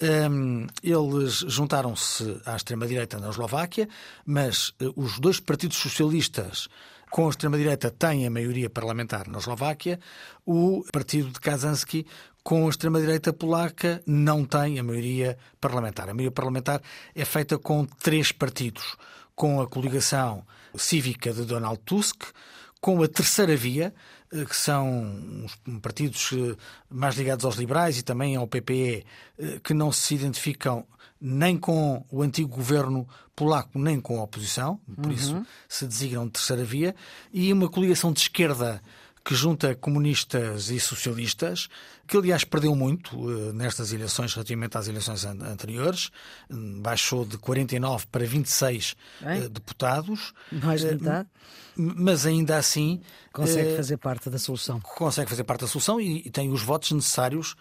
[0.03, 3.87] Um, eles juntaram-se à extrema-direita na Eslováquia,
[4.25, 6.67] mas uh, os dois partidos socialistas
[7.09, 10.01] com a extrema-direita têm a maioria parlamentar na Eslováquia,
[10.45, 12.05] o partido de Kazansky
[12.43, 16.09] com a extrema-direita polaca não tem a maioria parlamentar.
[16.09, 16.81] A maioria parlamentar
[17.15, 18.97] é feita com três partidos,
[19.33, 22.23] com a coligação cívica de Donald Tusk,
[22.81, 23.93] com a terceira via,
[24.49, 25.45] que são
[25.81, 26.55] partidos eh,
[26.89, 29.05] mais ligados aos liberais e também ao PPE,
[29.37, 30.85] eh, que não se identificam
[31.21, 35.11] nem com o antigo governo polaco, nem com a oposição, por uhum.
[35.11, 36.95] isso se designam de terceira via,
[37.31, 38.81] e uma coligação de esquerda
[39.23, 41.69] que junta comunistas e socialistas,
[42.05, 46.11] que aliás perdeu muito uh, nestas eleições relativamente às eleições an anteriores,
[46.49, 50.33] baixou de 49 para 26 uh, deputados.
[50.51, 51.29] Mais de metade.
[51.75, 53.01] Mas ainda assim.
[53.31, 54.79] Consegue fazer parte da solução.
[54.81, 57.55] Consegue fazer parte da solução e, tem os votos necessários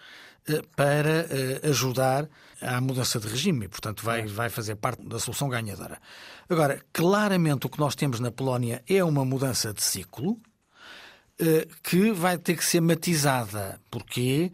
[0.75, 1.25] para
[1.63, 2.27] ajudar
[2.61, 5.99] à mudança de regime e, portanto, vai, vai fazer parte da solução ganhadora.
[6.49, 10.52] Agora, claramente o que nós temos na Polónia é uma mudança de ciclo, eh,
[11.83, 13.79] que vai ter que ser matizada.
[13.89, 14.51] Porquê?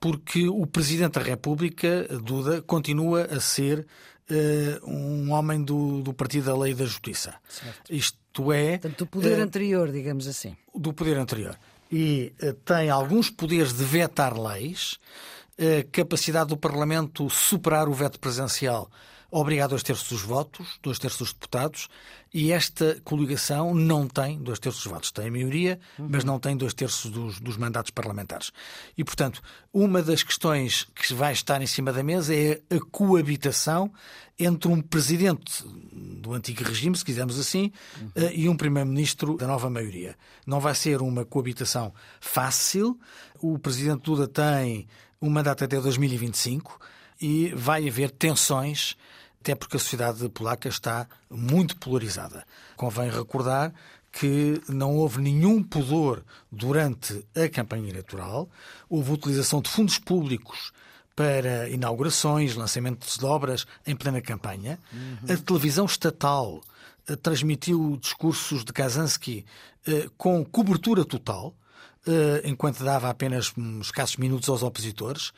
[0.00, 3.86] Porque o Presidente da República, Duda, continua a ser
[4.30, 7.34] uh, um homem do, do Partido da Lei e da Justiça.
[7.48, 7.92] Certo.
[7.92, 8.78] Isto é.
[8.78, 10.56] Portanto, do poder uh, anterior, digamos assim.
[10.74, 11.58] Do poder anterior.
[11.90, 14.98] E uh, tem alguns poderes de vetar leis,
[15.90, 18.88] capacidade do Parlamento superar o veto presencial
[19.30, 21.88] obrigar dois terços dos votos, dois terços dos deputados,
[22.32, 25.10] e esta coligação não tem dois terços dos votos.
[25.10, 28.52] Tem a maioria, mas não tem dois terços dos, dos, mandatos parlamentares.
[28.96, 33.90] E, portanto, uma das questões que vai estar em cima da mesa é a coabitação
[34.38, 38.30] entre um presidente do antigo regime, se quisermos assim, uhum.
[38.32, 40.14] e um primeiro-ministro da nova maioria.
[40.46, 42.98] Não vai ser uma coabitação fácil.
[43.40, 44.86] O presidente Duda tem
[45.20, 46.78] um mandato até 2025
[47.20, 48.96] e vai haver tensões
[49.40, 52.44] até porque a sociedade polaca está muito polarizada.
[52.76, 53.72] Convém recordar
[54.12, 58.48] que não houve nenhum pudor durante a campanha eleitoral,
[58.88, 60.72] houve utilização de fundos públicos
[61.14, 64.78] para inaugurações, lançamentos de obras em plena campanha.
[64.92, 65.34] Uhum.
[65.34, 66.62] A televisão estatal
[67.08, 69.44] eh, transmitiu discursos de Kazansky
[69.86, 71.54] eh, com cobertura total.
[72.10, 75.30] Eh, enquanto dava apenas escassos minutos aos opositores,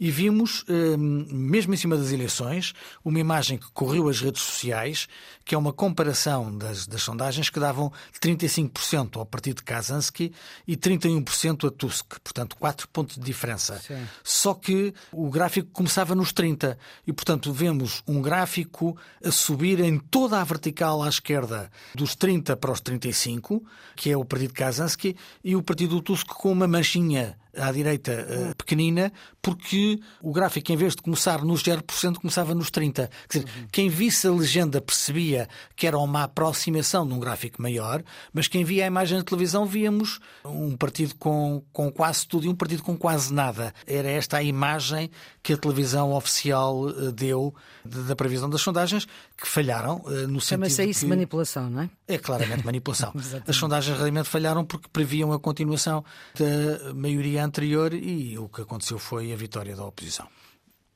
[0.00, 2.72] e vimos, eh, mesmo em cima das eleições,
[3.04, 5.06] uma imagem que correu as redes sociais,
[5.44, 10.32] que é uma comparação das, das sondagens que davam 35% ao partido de Kazansky
[10.66, 13.78] e 31% a Tusk, portanto, 4 pontos de diferença.
[13.86, 14.02] Sim.
[14.22, 19.98] Só que o gráfico começava nos 30 e, portanto, vemos um gráfico a subir em
[19.98, 23.62] toda a vertical à esquerda dos 30 para os 35,
[23.94, 27.70] que é o partido de Kazansky, e o partido do Tusk com uma manchinha à
[27.70, 33.08] direita uh, pequenina, porque o gráfico, em vez de começar nos 0%, começava nos 30%.
[33.28, 33.66] Quer dizer, uhum.
[33.70, 38.64] quem visse a legenda percebia que era uma aproximação de um gráfico maior, mas quem
[38.64, 42.82] via a imagem na televisão víamos um partido com, com quase tudo e um partido
[42.82, 43.72] com quase nada.
[43.86, 45.10] Era esta a imagem
[45.42, 50.40] que a televisão oficial uh, deu de, da previsão das sondagens, que falharam uh, no
[50.40, 50.42] sentido.
[50.42, 51.06] Chama-se isso que...
[51.06, 51.90] manipulação, não é?
[52.08, 53.12] É claramente manipulação.
[53.46, 56.04] As sondagens realmente falharam porque previam a continuação
[56.38, 60.28] da maioria anterior e o que aconteceu foi a vitória da oposição.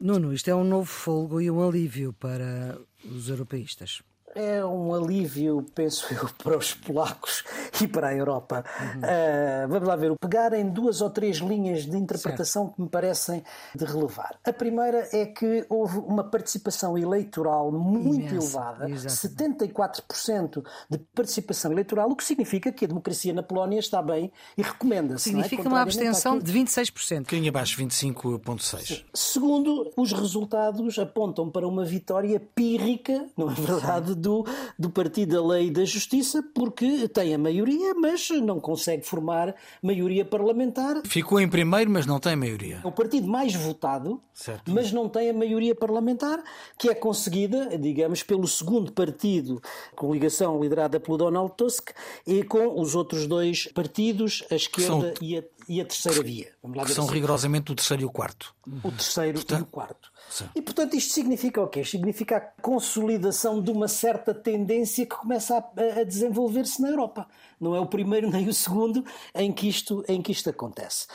[0.00, 4.02] Nuno, isto é um novo folgo e um alívio para os europeístas
[4.34, 7.44] é um alívio, penso eu, para os polacos
[7.80, 8.64] e para a Europa.
[8.80, 9.00] Uhum.
[9.00, 12.76] Uh, vamos lá ver, pegar em duas ou três linhas de interpretação certo.
[12.76, 13.42] que me parecem
[13.74, 14.38] de relevar.
[14.44, 18.56] A primeira é que houve uma participação eleitoral muito Imenso.
[18.58, 19.72] elevada, Exatamente.
[19.78, 24.62] 74% de participação eleitoral, o que significa que a democracia na Polónia está bem e
[24.62, 25.28] recomenda-se.
[25.28, 25.32] É?
[25.32, 25.68] Significa é?
[25.68, 27.26] uma abstenção de 26%.
[27.26, 29.04] Quem abaixo 25,6%.
[29.14, 34.44] Segundo, os resultados apontam para uma vitória pírrica, não é verdade, do,
[34.78, 39.54] do Partido da Lei e da Justiça, porque tem a maioria, mas não consegue formar
[39.82, 41.00] maioria parlamentar.
[41.06, 42.82] Ficou em primeiro, mas não tem maioria.
[42.84, 44.70] É o partido mais votado, certo.
[44.70, 46.42] mas não tem a maioria parlamentar,
[46.78, 49.62] que é conseguida, digamos, pelo segundo partido,
[49.96, 51.90] coligação liderada pelo Donald Tusk,
[52.26, 55.26] e com os outros dois partidos, a esquerda São...
[55.26, 56.50] e a e a terceira via.
[56.86, 57.12] Que são assim.
[57.12, 58.54] rigorosamente o terceiro e o quarto.
[58.82, 60.10] O terceiro portanto, e o quarto.
[60.54, 61.84] E portanto isto significa o quê?
[61.84, 67.26] Significa a consolidação de uma certa tendência que começa a, a desenvolver-se na Europa.
[67.60, 71.06] Não é o primeiro nem o segundo em que isto, em que isto acontece.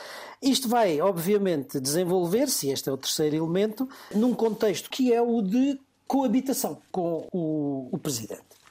[0.42, 5.78] Isto vai, obviamente, desenvolver-se, este é o terceiro elemento, num contexto que é o de
[6.06, 8.63] coabitação com o, o Presidente.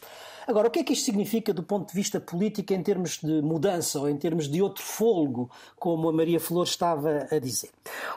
[0.48, 3.42] Agora, o que é que isto significa do ponto de vista político em termos de
[3.42, 7.70] mudança ou em termos de outro folgo, como a Maria Flor estava a dizer?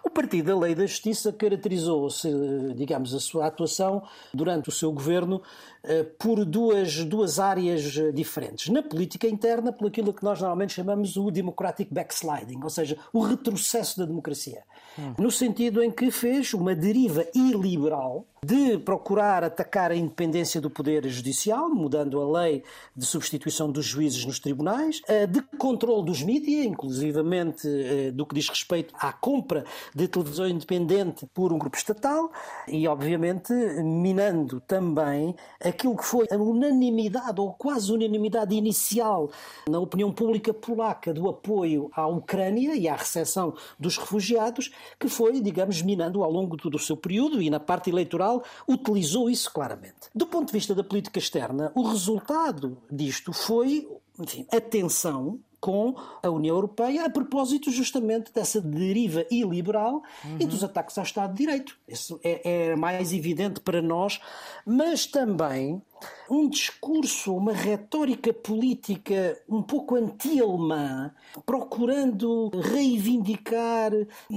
[0.05, 2.29] O Partido da Lei da Justiça caracterizou-se,
[2.75, 5.43] digamos, a sua atuação durante o seu governo
[5.83, 8.69] eh, por duas, duas áreas diferentes.
[8.69, 13.21] Na política interna, por aquilo que nós normalmente chamamos o democratic backsliding, ou seja, o
[13.21, 14.65] retrocesso da democracia.
[14.99, 15.15] Hum.
[15.19, 21.05] No sentido em que fez uma deriva iliberal de procurar atacar a independência do Poder
[21.09, 22.63] Judicial, mudando a lei
[22.95, 28.37] de substituição dos juízes nos tribunais, eh, de controle dos mídias, inclusivamente eh, do que
[28.37, 32.31] diz respeito à compra de televisão independente por um grupo estatal
[32.69, 39.29] e, obviamente, minando também aquilo que foi a unanimidade ou quase unanimidade inicial
[39.69, 45.41] na opinião pública polaca do apoio à Ucrânia e à recepção dos refugiados, que foi,
[45.41, 48.36] digamos, minando ao longo do seu período e na parte eleitoral
[48.69, 50.09] utilizou isso claramente.
[50.15, 55.95] Do ponto de vista da política externa, o resultado disto foi enfim, a tensão com
[56.23, 60.37] a União Europeia a propósito justamente dessa deriva iliberal uhum.
[60.39, 61.77] e dos ataques ao Estado de Direito.
[61.89, 64.21] Isso é, é mais evidente para nós,
[64.65, 65.83] mas também
[66.29, 71.13] um discurso, uma retórica política um pouco anti-alemã,
[71.45, 73.93] procurando reivindicar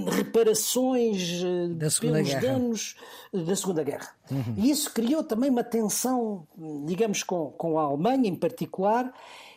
[0.08, 2.42] reparações eh, pelos Guerra.
[2.42, 2.96] danos
[3.34, 4.10] da Segunda Guerra.
[4.30, 4.56] Uhum.
[4.58, 6.48] E isso criou também uma tensão,
[6.86, 9.12] digamos, com, com a Alemanha em particular,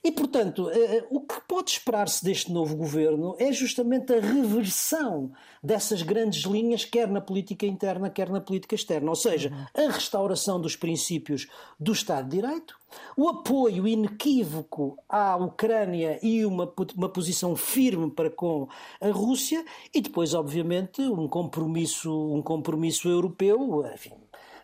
[0.05, 5.31] e, portanto, eh, eh, o que pode esperar-se deste novo governo é justamente a reversão
[5.63, 9.09] dessas grandes linhas, quer na política interna, quer na política externa.
[9.09, 11.47] Ou seja, a restauração dos princípios
[11.79, 12.77] do Estado de Direito,
[13.17, 18.69] o apoio inequívoco à Ucrânia e uma, uma posição firme para com
[19.01, 24.15] a Rússia e depois, obviamente, um compromisso, um compromisso europeu, enfim,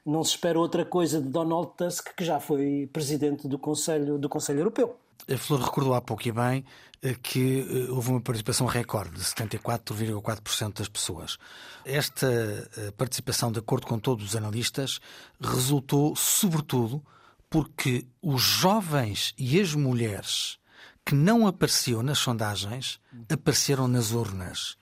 [0.05, 4.29] não se espera outra coisa de Donald Tusk, que já foi presidente do Conselho, do
[4.29, 4.97] Conselho Europeu.
[5.31, 6.64] A Flor recordou há pouco e bem
[7.03, 11.38] eh, que eh, houve uma participação recorde de 74,4% das pessoas.
[11.85, 14.99] Esta eh, participação, de acordo com todos os analistas,
[15.38, 17.05] resultou sobretudo
[17.50, 20.58] porque os jovens e as mulheres
[21.04, 24.76] que não apareciam nas sondagens apareceram nas urnas.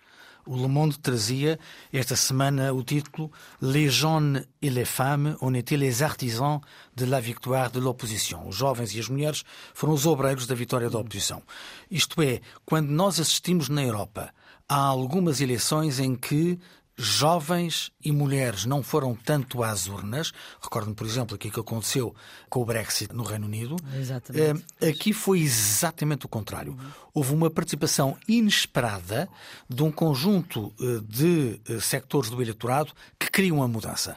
[0.47, 1.59] O Le Monde trazia
[1.93, 6.61] esta semana o título Les jeunes et les femmes ont été les artisans
[6.95, 8.47] de la victoire de l'opposition.
[8.47, 9.43] Os jovens e as mulheres
[9.75, 11.43] foram os obreiros da vitória da oposição.
[11.91, 14.33] Isto é, quando nós assistimos na Europa
[14.69, 16.59] a algumas eleições em que
[16.97, 20.33] jovens e mulheres não foram tanto às urnas.
[20.63, 22.15] Recordo-me, por exemplo, aquilo que aconteceu
[22.49, 23.77] com o Brexit no Reino Unido.
[23.95, 24.65] Exatamente.
[24.81, 26.77] Eh, aqui foi exatamente o contrário.
[27.13, 29.29] Houve uma participação inesperada
[29.69, 34.17] de um conjunto eh, de eh, sectores do eleitorado que criam a mudança.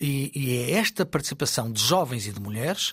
[0.00, 2.92] E, e é esta participação de jovens e de mulheres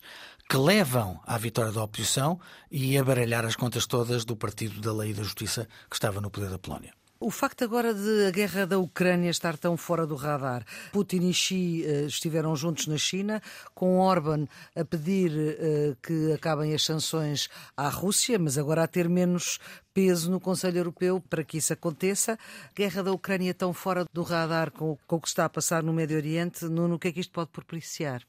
[0.50, 2.40] que levam à vitória da oposição
[2.72, 6.22] e a baralhar as contas todas do Partido da Lei e da Justiça que estava
[6.22, 6.94] no poder da Polónia.
[7.18, 11.34] O facto agora de a guerra da Ucrânia estar tão fora do radar, Putin e
[11.34, 13.42] Xi uh, estiveram juntos na China,
[13.74, 17.48] com Orban a pedir uh, que acabem as sanções
[17.78, 19.60] à Rússia, mas agora a ter menos
[19.94, 22.38] peso no Conselho Europeu para que isso aconteça.
[22.76, 26.18] Guerra da Ucrânia tão fora do radar com, o que está a passar no Médio
[26.18, 28.24] Oriente, no que é que isto pode propiciar?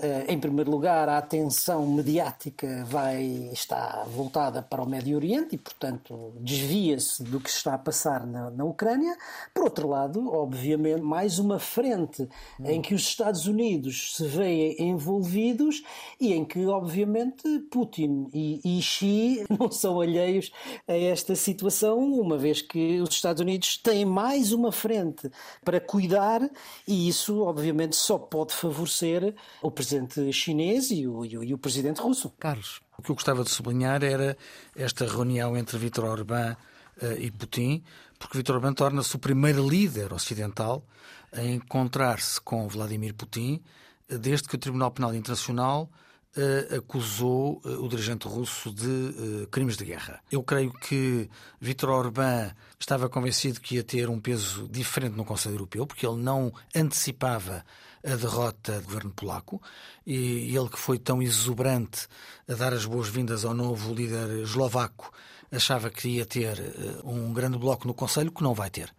[0.00, 5.58] Eh, em primeiro lugar, a atenção mediática vai estar voltada para o Médio Oriente e,
[5.58, 9.16] portanto, desvia-se do que está a passar na, na, Ucrânia.
[9.52, 12.28] Por outro lado, obviamente, mais uma frente
[12.64, 15.82] em que os Estados Unidos se veem envolvidos
[16.20, 20.52] e em que, obviamente, Putin e, e Xi não são alheios
[20.86, 25.28] a esta situação, uma vez que os Estados Unidos têm mais uma frente
[25.64, 26.48] para cuidar
[26.86, 31.54] e isso, obviamente, só pode favorecer o presidente presidente chinês e o, e o, e
[31.54, 32.30] o presidente russo.
[32.38, 32.80] Carlos.
[32.98, 34.36] O que eu gostava de sublinhar era
[34.76, 36.56] esta reunião entre Vítor Orbán
[37.02, 37.82] uh, e Putin,
[38.18, 40.84] porque Vítor Orbán torna-se o primeiro líder ocidental
[41.32, 43.62] a encontrar-se com Vladimir Putin
[44.10, 45.90] uh, desde que o Tribunal Penal Internacional
[46.36, 50.20] uh, acusou o dirigente russo de crimes de guerra.
[50.30, 55.54] Eu creio que Vítor Orbán estava convencido que ia ter um peso diferente no Conselho
[55.54, 57.64] Europeu, porque ele não antecipava
[58.10, 59.60] a derrota do governo polaco
[60.06, 62.08] e ele que foi tão exuberante
[62.48, 65.12] a dar as boas-vindas ao novo líder eslovaco
[65.50, 68.92] achava que ia ter eh, um grande bloco no Conselho, que não vai ter.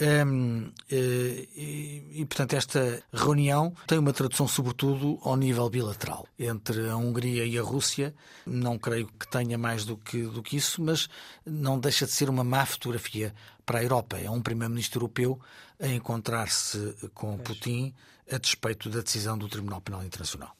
[0.00, 6.88] Um, eh, e, e, portanto, esta reunião tem uma tradução, sobretudo, ao nível bilateral entre
[6.88, 8.14] a Hungria e a Rússia.
[8.46, 11.08] Não creio que tenha mais do que, do que isso, mas
[11.44, 13.34] não deixa de ser uma má fotografia
[13.66, 14.18] para a Europa.
[14.18, 15.38] É um primeiro-ministro europeu
[15.78, 17.94] a encontrar-se com Putin
[18.32, 20.54] a despeito da decisão do Tribunal Penal Internacional.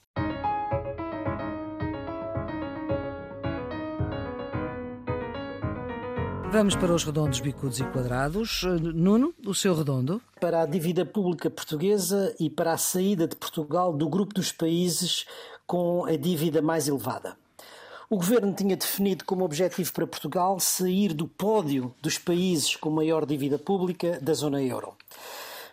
[6.53, 8.63] Vamos para os redondos, bicudos e quadrados.
[8.65, 10.21] Eh, Nuno, o seu redondo.
[10.41, 15.27] Para a dívida pública portuguesa e para a saída de Portugal do grupo dos países
[15.65, 17.37] com a dívida mais elevada.
[18.11, 23.25] O governo tinha definido como objetivo para Portugal sair do pódio dos países com maior
[23.25, 24.97] dívida pública da zona euro.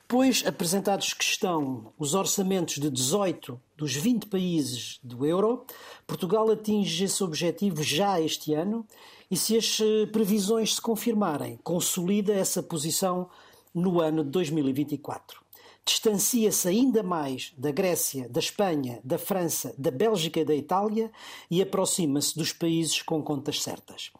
[0.07, 5.65] Pois, apresentados que estão os orçamentos de 18 dos 20 países do euro,
[6.05, 8.85] Portugal atinge esse objetivo já este ano
[9.29, 13.29] e, se as eh, previsões se confirmarem, consolida essa posição
[13.75, 15.45] no ano de 2024
[15.87, 21.09] distancia-se ainda mais da Grécia, da Espanha, da França, da Bélgica e da Itália
[21.49, 24.11] e aproxima-se dos países com contas certas.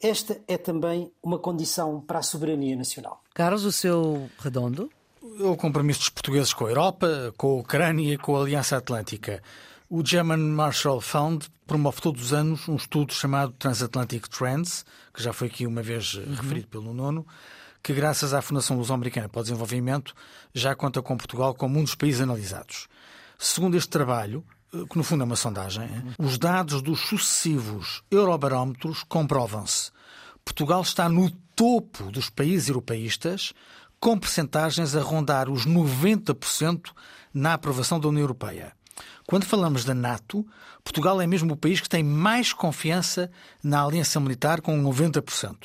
[0.00, 3.20] Esta é também uma condição para a soberania nacional.
[3.34, 4.88] Carlos, o seu redondo?
[5.40, 9.42] O compromisso dos portugueses com a Europa, com a Ucrânia e com a Aliança Atlântica.
[9.88, 15.32] O German Marshall Fund promove todos os anos um estudo chamado Transatlantic Trends, que já
[15.32, 16.34] foi aqui uma vez uhum.
[16.34, 17.26] referido pelo nono,
[17.82, 20.14] que, graças à Fundação Luso-Americana para o Desenvolvimento,
[20.52, 22.88] já conta com Portugal como um dos países analisados.
[23.38, 29.04] Segundo este trabalho, eh, que no fundo é uma sondagem, os dados dos sucessivos eurobarómetros
[29.04, 29.90] comprovam-se.
[30.44, 33.52] Portugal está no topo dos países europeístas,
[34.00, 36.90] com percentagens a rondar os 90%
[37.32, 38.72] na aprovação da União Europeia.
[39.26, 40.46] Quando falamos da NATO,
[40.82, 43.30] Portugal é mesmo o país que tem mais confiança
[43.62, 45.56] na aliança militar, com 90%.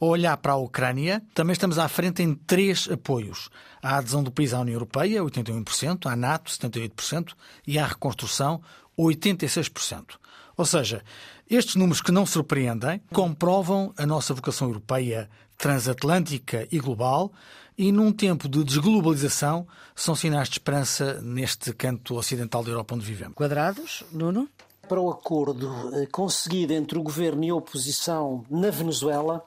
[0.00, 3.48] Ao olhar para a Ucrânia, também estamos à frente em três apoios.
[3.82, 7.32] A adesão do país à União Europeia, 81%, à NATO, 78%,
[7.66, 8.60] e à reconstrução,
[8.98, 10.16] 86%.
[10.56, 11.02] Ou seja,
[11.48, 15.28] estes números que não surpreendem comprovam a nossa vocação europeia
[15.58, 17.32] transatlântica e global
[17.76, 23.04] e, num tempo de desglobalização, são sinais de esperança neste canto ocidental da Europa onde
[23.04, 23.34] vivemos.
[23.34, 24.48] Quadrados, Nuno?
[24.88, 29.44] Para o acordo eh, conseguido entre o governo e a oposição na Venezuela,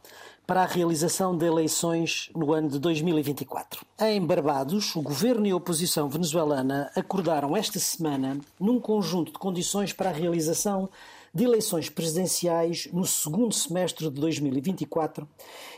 [0.49, 3.85] para a realização de eleições no ano de 2024.
[3.99, 9.93] Em Barbados, o governo e a oposição venezuelana acordaram esta semana num conjunto de condições
[9.93, 10.89] para a realização
[11.31, 15.29] de eleições presidenciais no segundo semestre de 2024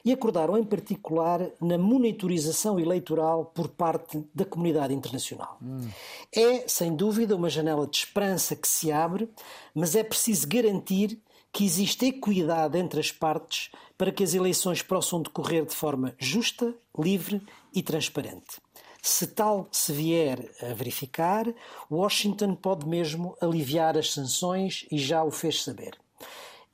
[0.05, 5.57] e acordaram em particular na monitorização eleitoral por parte da comunidade internacional.
[5.61, 5.85] Hum.
[6.33, 9.29] É, sem dúvida, uma janela de esperança que se abre,
[9.75, 11.19] mas é preciso garantir
[11.51, 16.73] que existe equidade entre as partes para que as eleições possam decorrer de forma justa,
[16.97, 17.41] livre
[17.73, 18.61] e transparente.
[19.01, 21.45] Se tal se vier a verificar,
[21.89, 25.97] Washington pode mesmo aliviar as sanções e já o fez saber.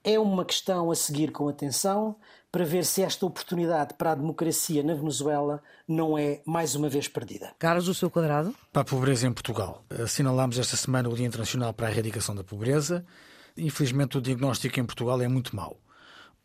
[0.03, 2.15] É uma questão a seguir com atenção
[2.51, 7.07] para ver se esta oportunidade para a democracia na Venezuela não é mais uma vez
[7.07, 7.53] perdida.
[7.59, 8.53] Carlos, o seu quadrado?
[8.71, 9.83] Para a pobreza em Portugal.
[9.89, 13.05] Assinalamos esta semana o Dia Internacional para a Erradicação da Pobreza
[13.57, 15.79] infelizmente o diagnóstico em Portugal é muito mau.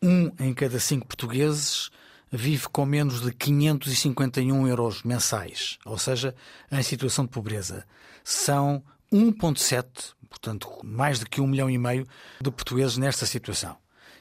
[0.02, 1.90] Um em cada cinco portugueses
[2.30, 6.34] vive com menos de 551 euros mensais, ou seja,
[6.70, 7.84] em situação de pobreza.
[8.24, 8.82] São
[9.12, 12.06] 1,7, portanto, mais do que um milhão e meio
[12.40, 13.76] de portugueses nesta situação.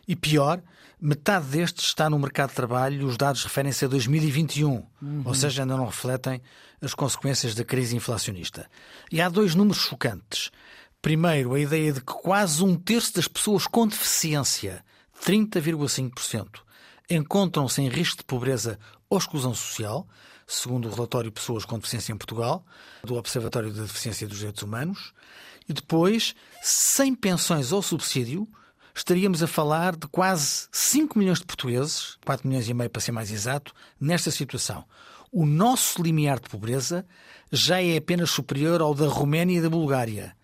[0.05, 0.61] E pior,
[0.99, 5.21] metade destes está no mercado de trabalho e os dados referem-se a 2021, uhum.
[5.23, 6.41] ou seja, ainda não refletem
[6.81, 8.69] as consequências da crise inflacionista.
[9.11, 10.51] E há dois números chocantes.
[11.01, 14.85] Primeiro, a ideia de que quase um terço das pessoas com deficiência,
[15.25, 16.59] 30,5%,
[17.09, 18.77] encontram-se em risco de pobreza
[19.09, 20.07] ou exclusão social,
[20.45, 22.63] segundo o relatório Pessoas com Deficiência em Portugal,
[23.03, 25.11] do Observatório da Deficiência dos Direitos Humanos.
[25.67, 28.47] E depois, sem pensões ou subsídio,
[28.93, 33.11] estaríamos a falar de quase 5 milhões de portugueses, 4 milhões e meio para ser
[33.11, 34.85] mais exato, nesta situação.
[35.31, 37.05] O nosso limiar de pobreza
[37.51, 40.35] já é apenas superior ao da Roménia e da Bulgária.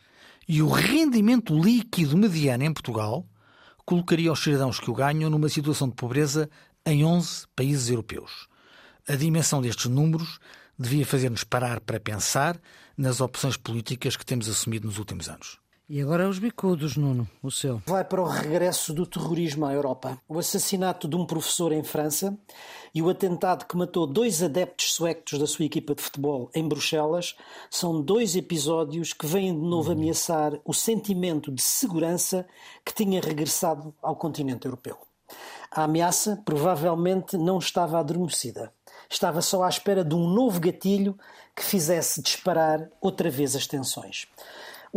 [0.47, 3.27] E o rendimento líquido mediano em Portugal
[3.85, 6.49] colocaria os cidadãos que o ganham numa situação de pobreza
[6.85, 8.47] em 11 países europeus.
[9.07, 10.39] A dimensão destes números
[10.79, 12.59] devia fazer-nos parar para pensar
[12.97, 15.59] nas opções políticas que temos assumido nos últimos anos.
[15.89, 17.81] E agora os bicudos, Nuno, o seu.
[17.85, 20.21] Vai para o regresso do terrorismo à Europa.
[20.27, 22.37] O assassinato de um professor em França
[22.93, 27.37] e o atentado que matou dois adeptos suecos da sua equipa de futebol em Bruxelas
[27.71, 32.45] são dois episódios que vêm de novo ameaçar o sentimento de segurança
[32.83, 34.97] que tinha regressado ao continente europeu.
[35.71, 38.73] A ameaça provavelmente não estava adormecida.
[39.09, 41.17] Estava só à espera de um novo gatilho
[41.55, 44.27] que fizesse disparar outra vez as tensões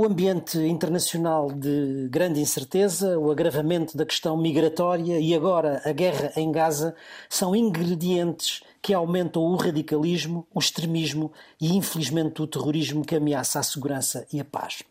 [0.00, 6.32] o ambiente internacional de grande incerteza, o agravamento da questão migratória e agora a guerra
[6.36, 6.96] em Gaza
[7.28, 11.30] são ingredientes que aumentam o radicalismo, o extremismo
[11.60, 14.82] e, infelizmente, o terrorismo que ameaça a segurança e a paz.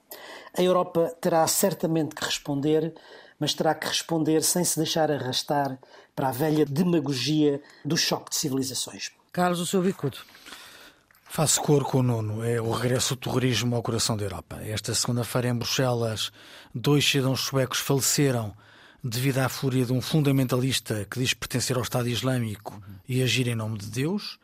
[0.55, 2.93] A Europa terá certamente que responder,
[3.39, 5.79] mas terá que responder sem se deixar arrastar
[6.15, 9.11] para a velha demagogia do choque de civilizações.
[9.31, 10.19] Carlos, o seu bicudo.
[11.31, 12.43] Faço cor com o nono.
[12.43, 14.59] É o regresso do terrorismo ao coração da Europa.
[14.63, 16.31] Esta segunda-feira, em Bruxelas,
[16.73, 18.51] dois cidadãos suecos faleceram
[19.03, 23.53] devido à fúria de um fundamentalista que diz pertencer ao Estado Islâmico e agir em
[23.53, 24.39] nome de Deus.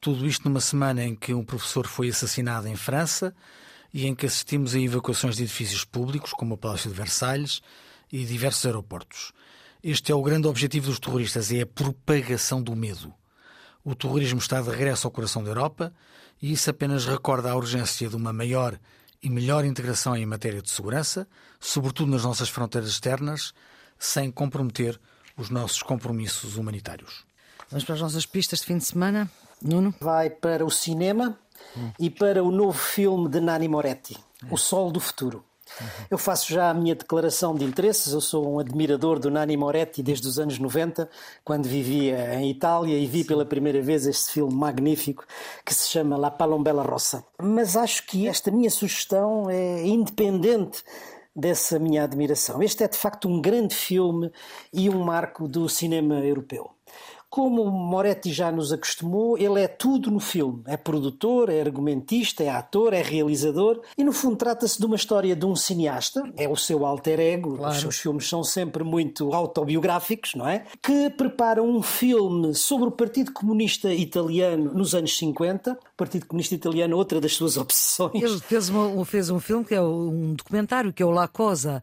[0.00, 3.32] Tudo isto numa semana em que um professor foi assassinado em França
[3.94, 7.62] e em que assistimos a evacuações de edifícios públicos, como o Palácio de Versalhes
[8.12, 9.30] e diversos aeroportos.
[9.80, 13.14] Este é o grande objetivo dos terroristas, é a propagação do medo.
[13.86, 15.92] O terrorismo está de regresso ao coração da Europa
[16.42, 18.76] e isso apenas recorda a urgência de uma maior
[19.22, 21.24] e melhor integração em matéria de segurança,
[21.60, 23.54] sobretudo nas nossas fronteiras externas,
[23.96, 25.00] sem comprometer
[25.36, 27.24] os nossos compromissos humanitários.
[27.70, 29.30] Vamos para as nossas pistas de fim de semana.
[29.62, 29.94] Nuno?
[30.00, 31.38] Vai para o cinema
[31.76, 31.92] hum.
[31.96, 34.52] e para o novo filme de Nani Moretti, é.
[34.52, 35.44] O Sol do Futuro.
[36.10, 38.12] Eu faço já a minha declaração de interesses.
[38.12, 41.08] Eu sou um admirador do Nani Moretti desde os anos 90,
[41.44, 45.24] quando vivia em Itália e vi pela primeira vez este filme magnífico
[45.64, 47.24] que se chama La Palombella Rossa.
[47.42, 50.82] Mas acho que esta minha sugestão é independente
[51.34, 52.62] dessa minha admiração.
[52.62, 54.32] Este é de facto um grande filme
[54.72, 56.70] e um marco do cinema europeu.
[57.28, 60.62] Como Moretti já nos acostumou, ele é tudo no filme.
[60.66, 65.34] É produtor, é argumentista, é ator, é realizador e, no fundo, trata-se de uma história
[65.34, 67.74] de um cineasta, é o seu alter ego, claro.
[67.74, 70.64] os seus filmes são sempre muito autobiográficos, não é?
[70.82, 75.72] Que prepara um filme sobre o Partido Comunista Italiano nos anos 50.
[75.72, 78.22] O Partido Comunista Italiano, outra das suas obsessões.
[78.22, 81.82] Ele fez, uma, fez um filme que é um documentário, que é o La Cosa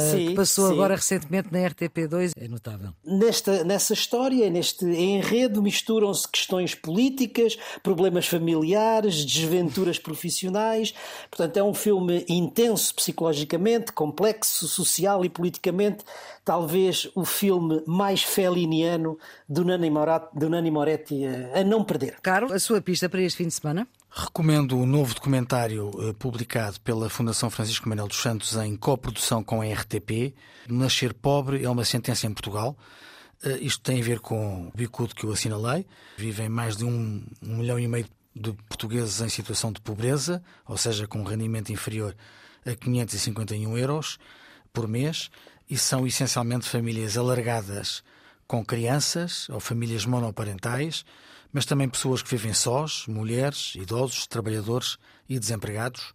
[0.00, 0.74] sim, que passou sim.
[0.74, 2.32] agora recentemente na RTP2.
[2.36, 2.90] É notável.
[3.04, 10.94] Nesta, nessa história, neste enredo, misturam-se questões políticas, problemas familiares, desventuras profissionais.
[11.30, 16.04] Portanto, é um filme intenso psicologicamente, complexo, social e politicamente.
[16.44, 19.16] Talvez o filme mais feliniano
[19.48, 22.18] do Nani Moretti, do Nani Moretti a, a não perder.
[22.20, 23.86] Carlos, a sua pista para este fim de semana?
[24.10, 29.62] Recomendo o novo documentário uh, publicado pela Fundação Francisco Manuel dos Santos em coprodução com
[29.62, 30.34] a RTP.
[30.68, 32.76] Nascer pobre é uma sentença em Portugal.
[33.44, 35.86] Uh, isto tem a ver com o bicudo que eu assinalei.
[36.16, 40.76] Vivem mais de um, um milhão e meio de portugueses em situação de pobreza, ou
[40.76, 42.16] seja, com um rendimento inferior
[42.66, 44.18] a 551 euros
[44.72, 45.30] por mês,
[45.68, 48.02] e são essencialmente famílias alargadas
[48.46, 51.04] com crianças ou famílias monoparentais
[51.52, 54.96] mas também pessoas que vivem sós, mulheres, idosos, trabalhadores
[55.28, 56.14] e desempregados.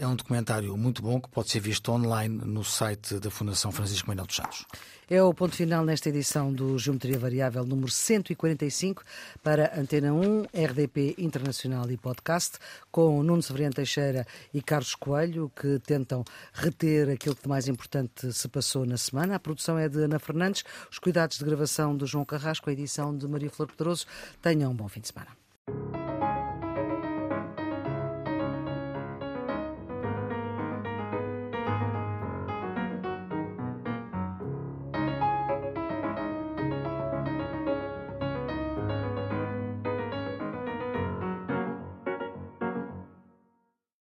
[0.00, 4.08] É um documentário muito bom que pode ser visto online no site da Fundação Francisco
[4.08, 4.64] Manuel dos Santos.
[5.10, 9.04] É o ponto final nesta edição do Geometria Variável número 145
[9.42, 12.56] para Antena 1, RDP Internacional e Podcast,
[12.90, 16.24] com Nuno Severiano Teixeira e Carlos Coelho, que tentam
[16.54, 19.34] reter aquilo que de mais importante se passou na semana.
[19.34, 23.14] A produção é de Ana Fernandes, os cuidados de gravação do João Carrasco, a edição
[23.14, 24.06] de Maria Flor Pedroso.
[24.40, 26.19] Tenham um bom fim de semana.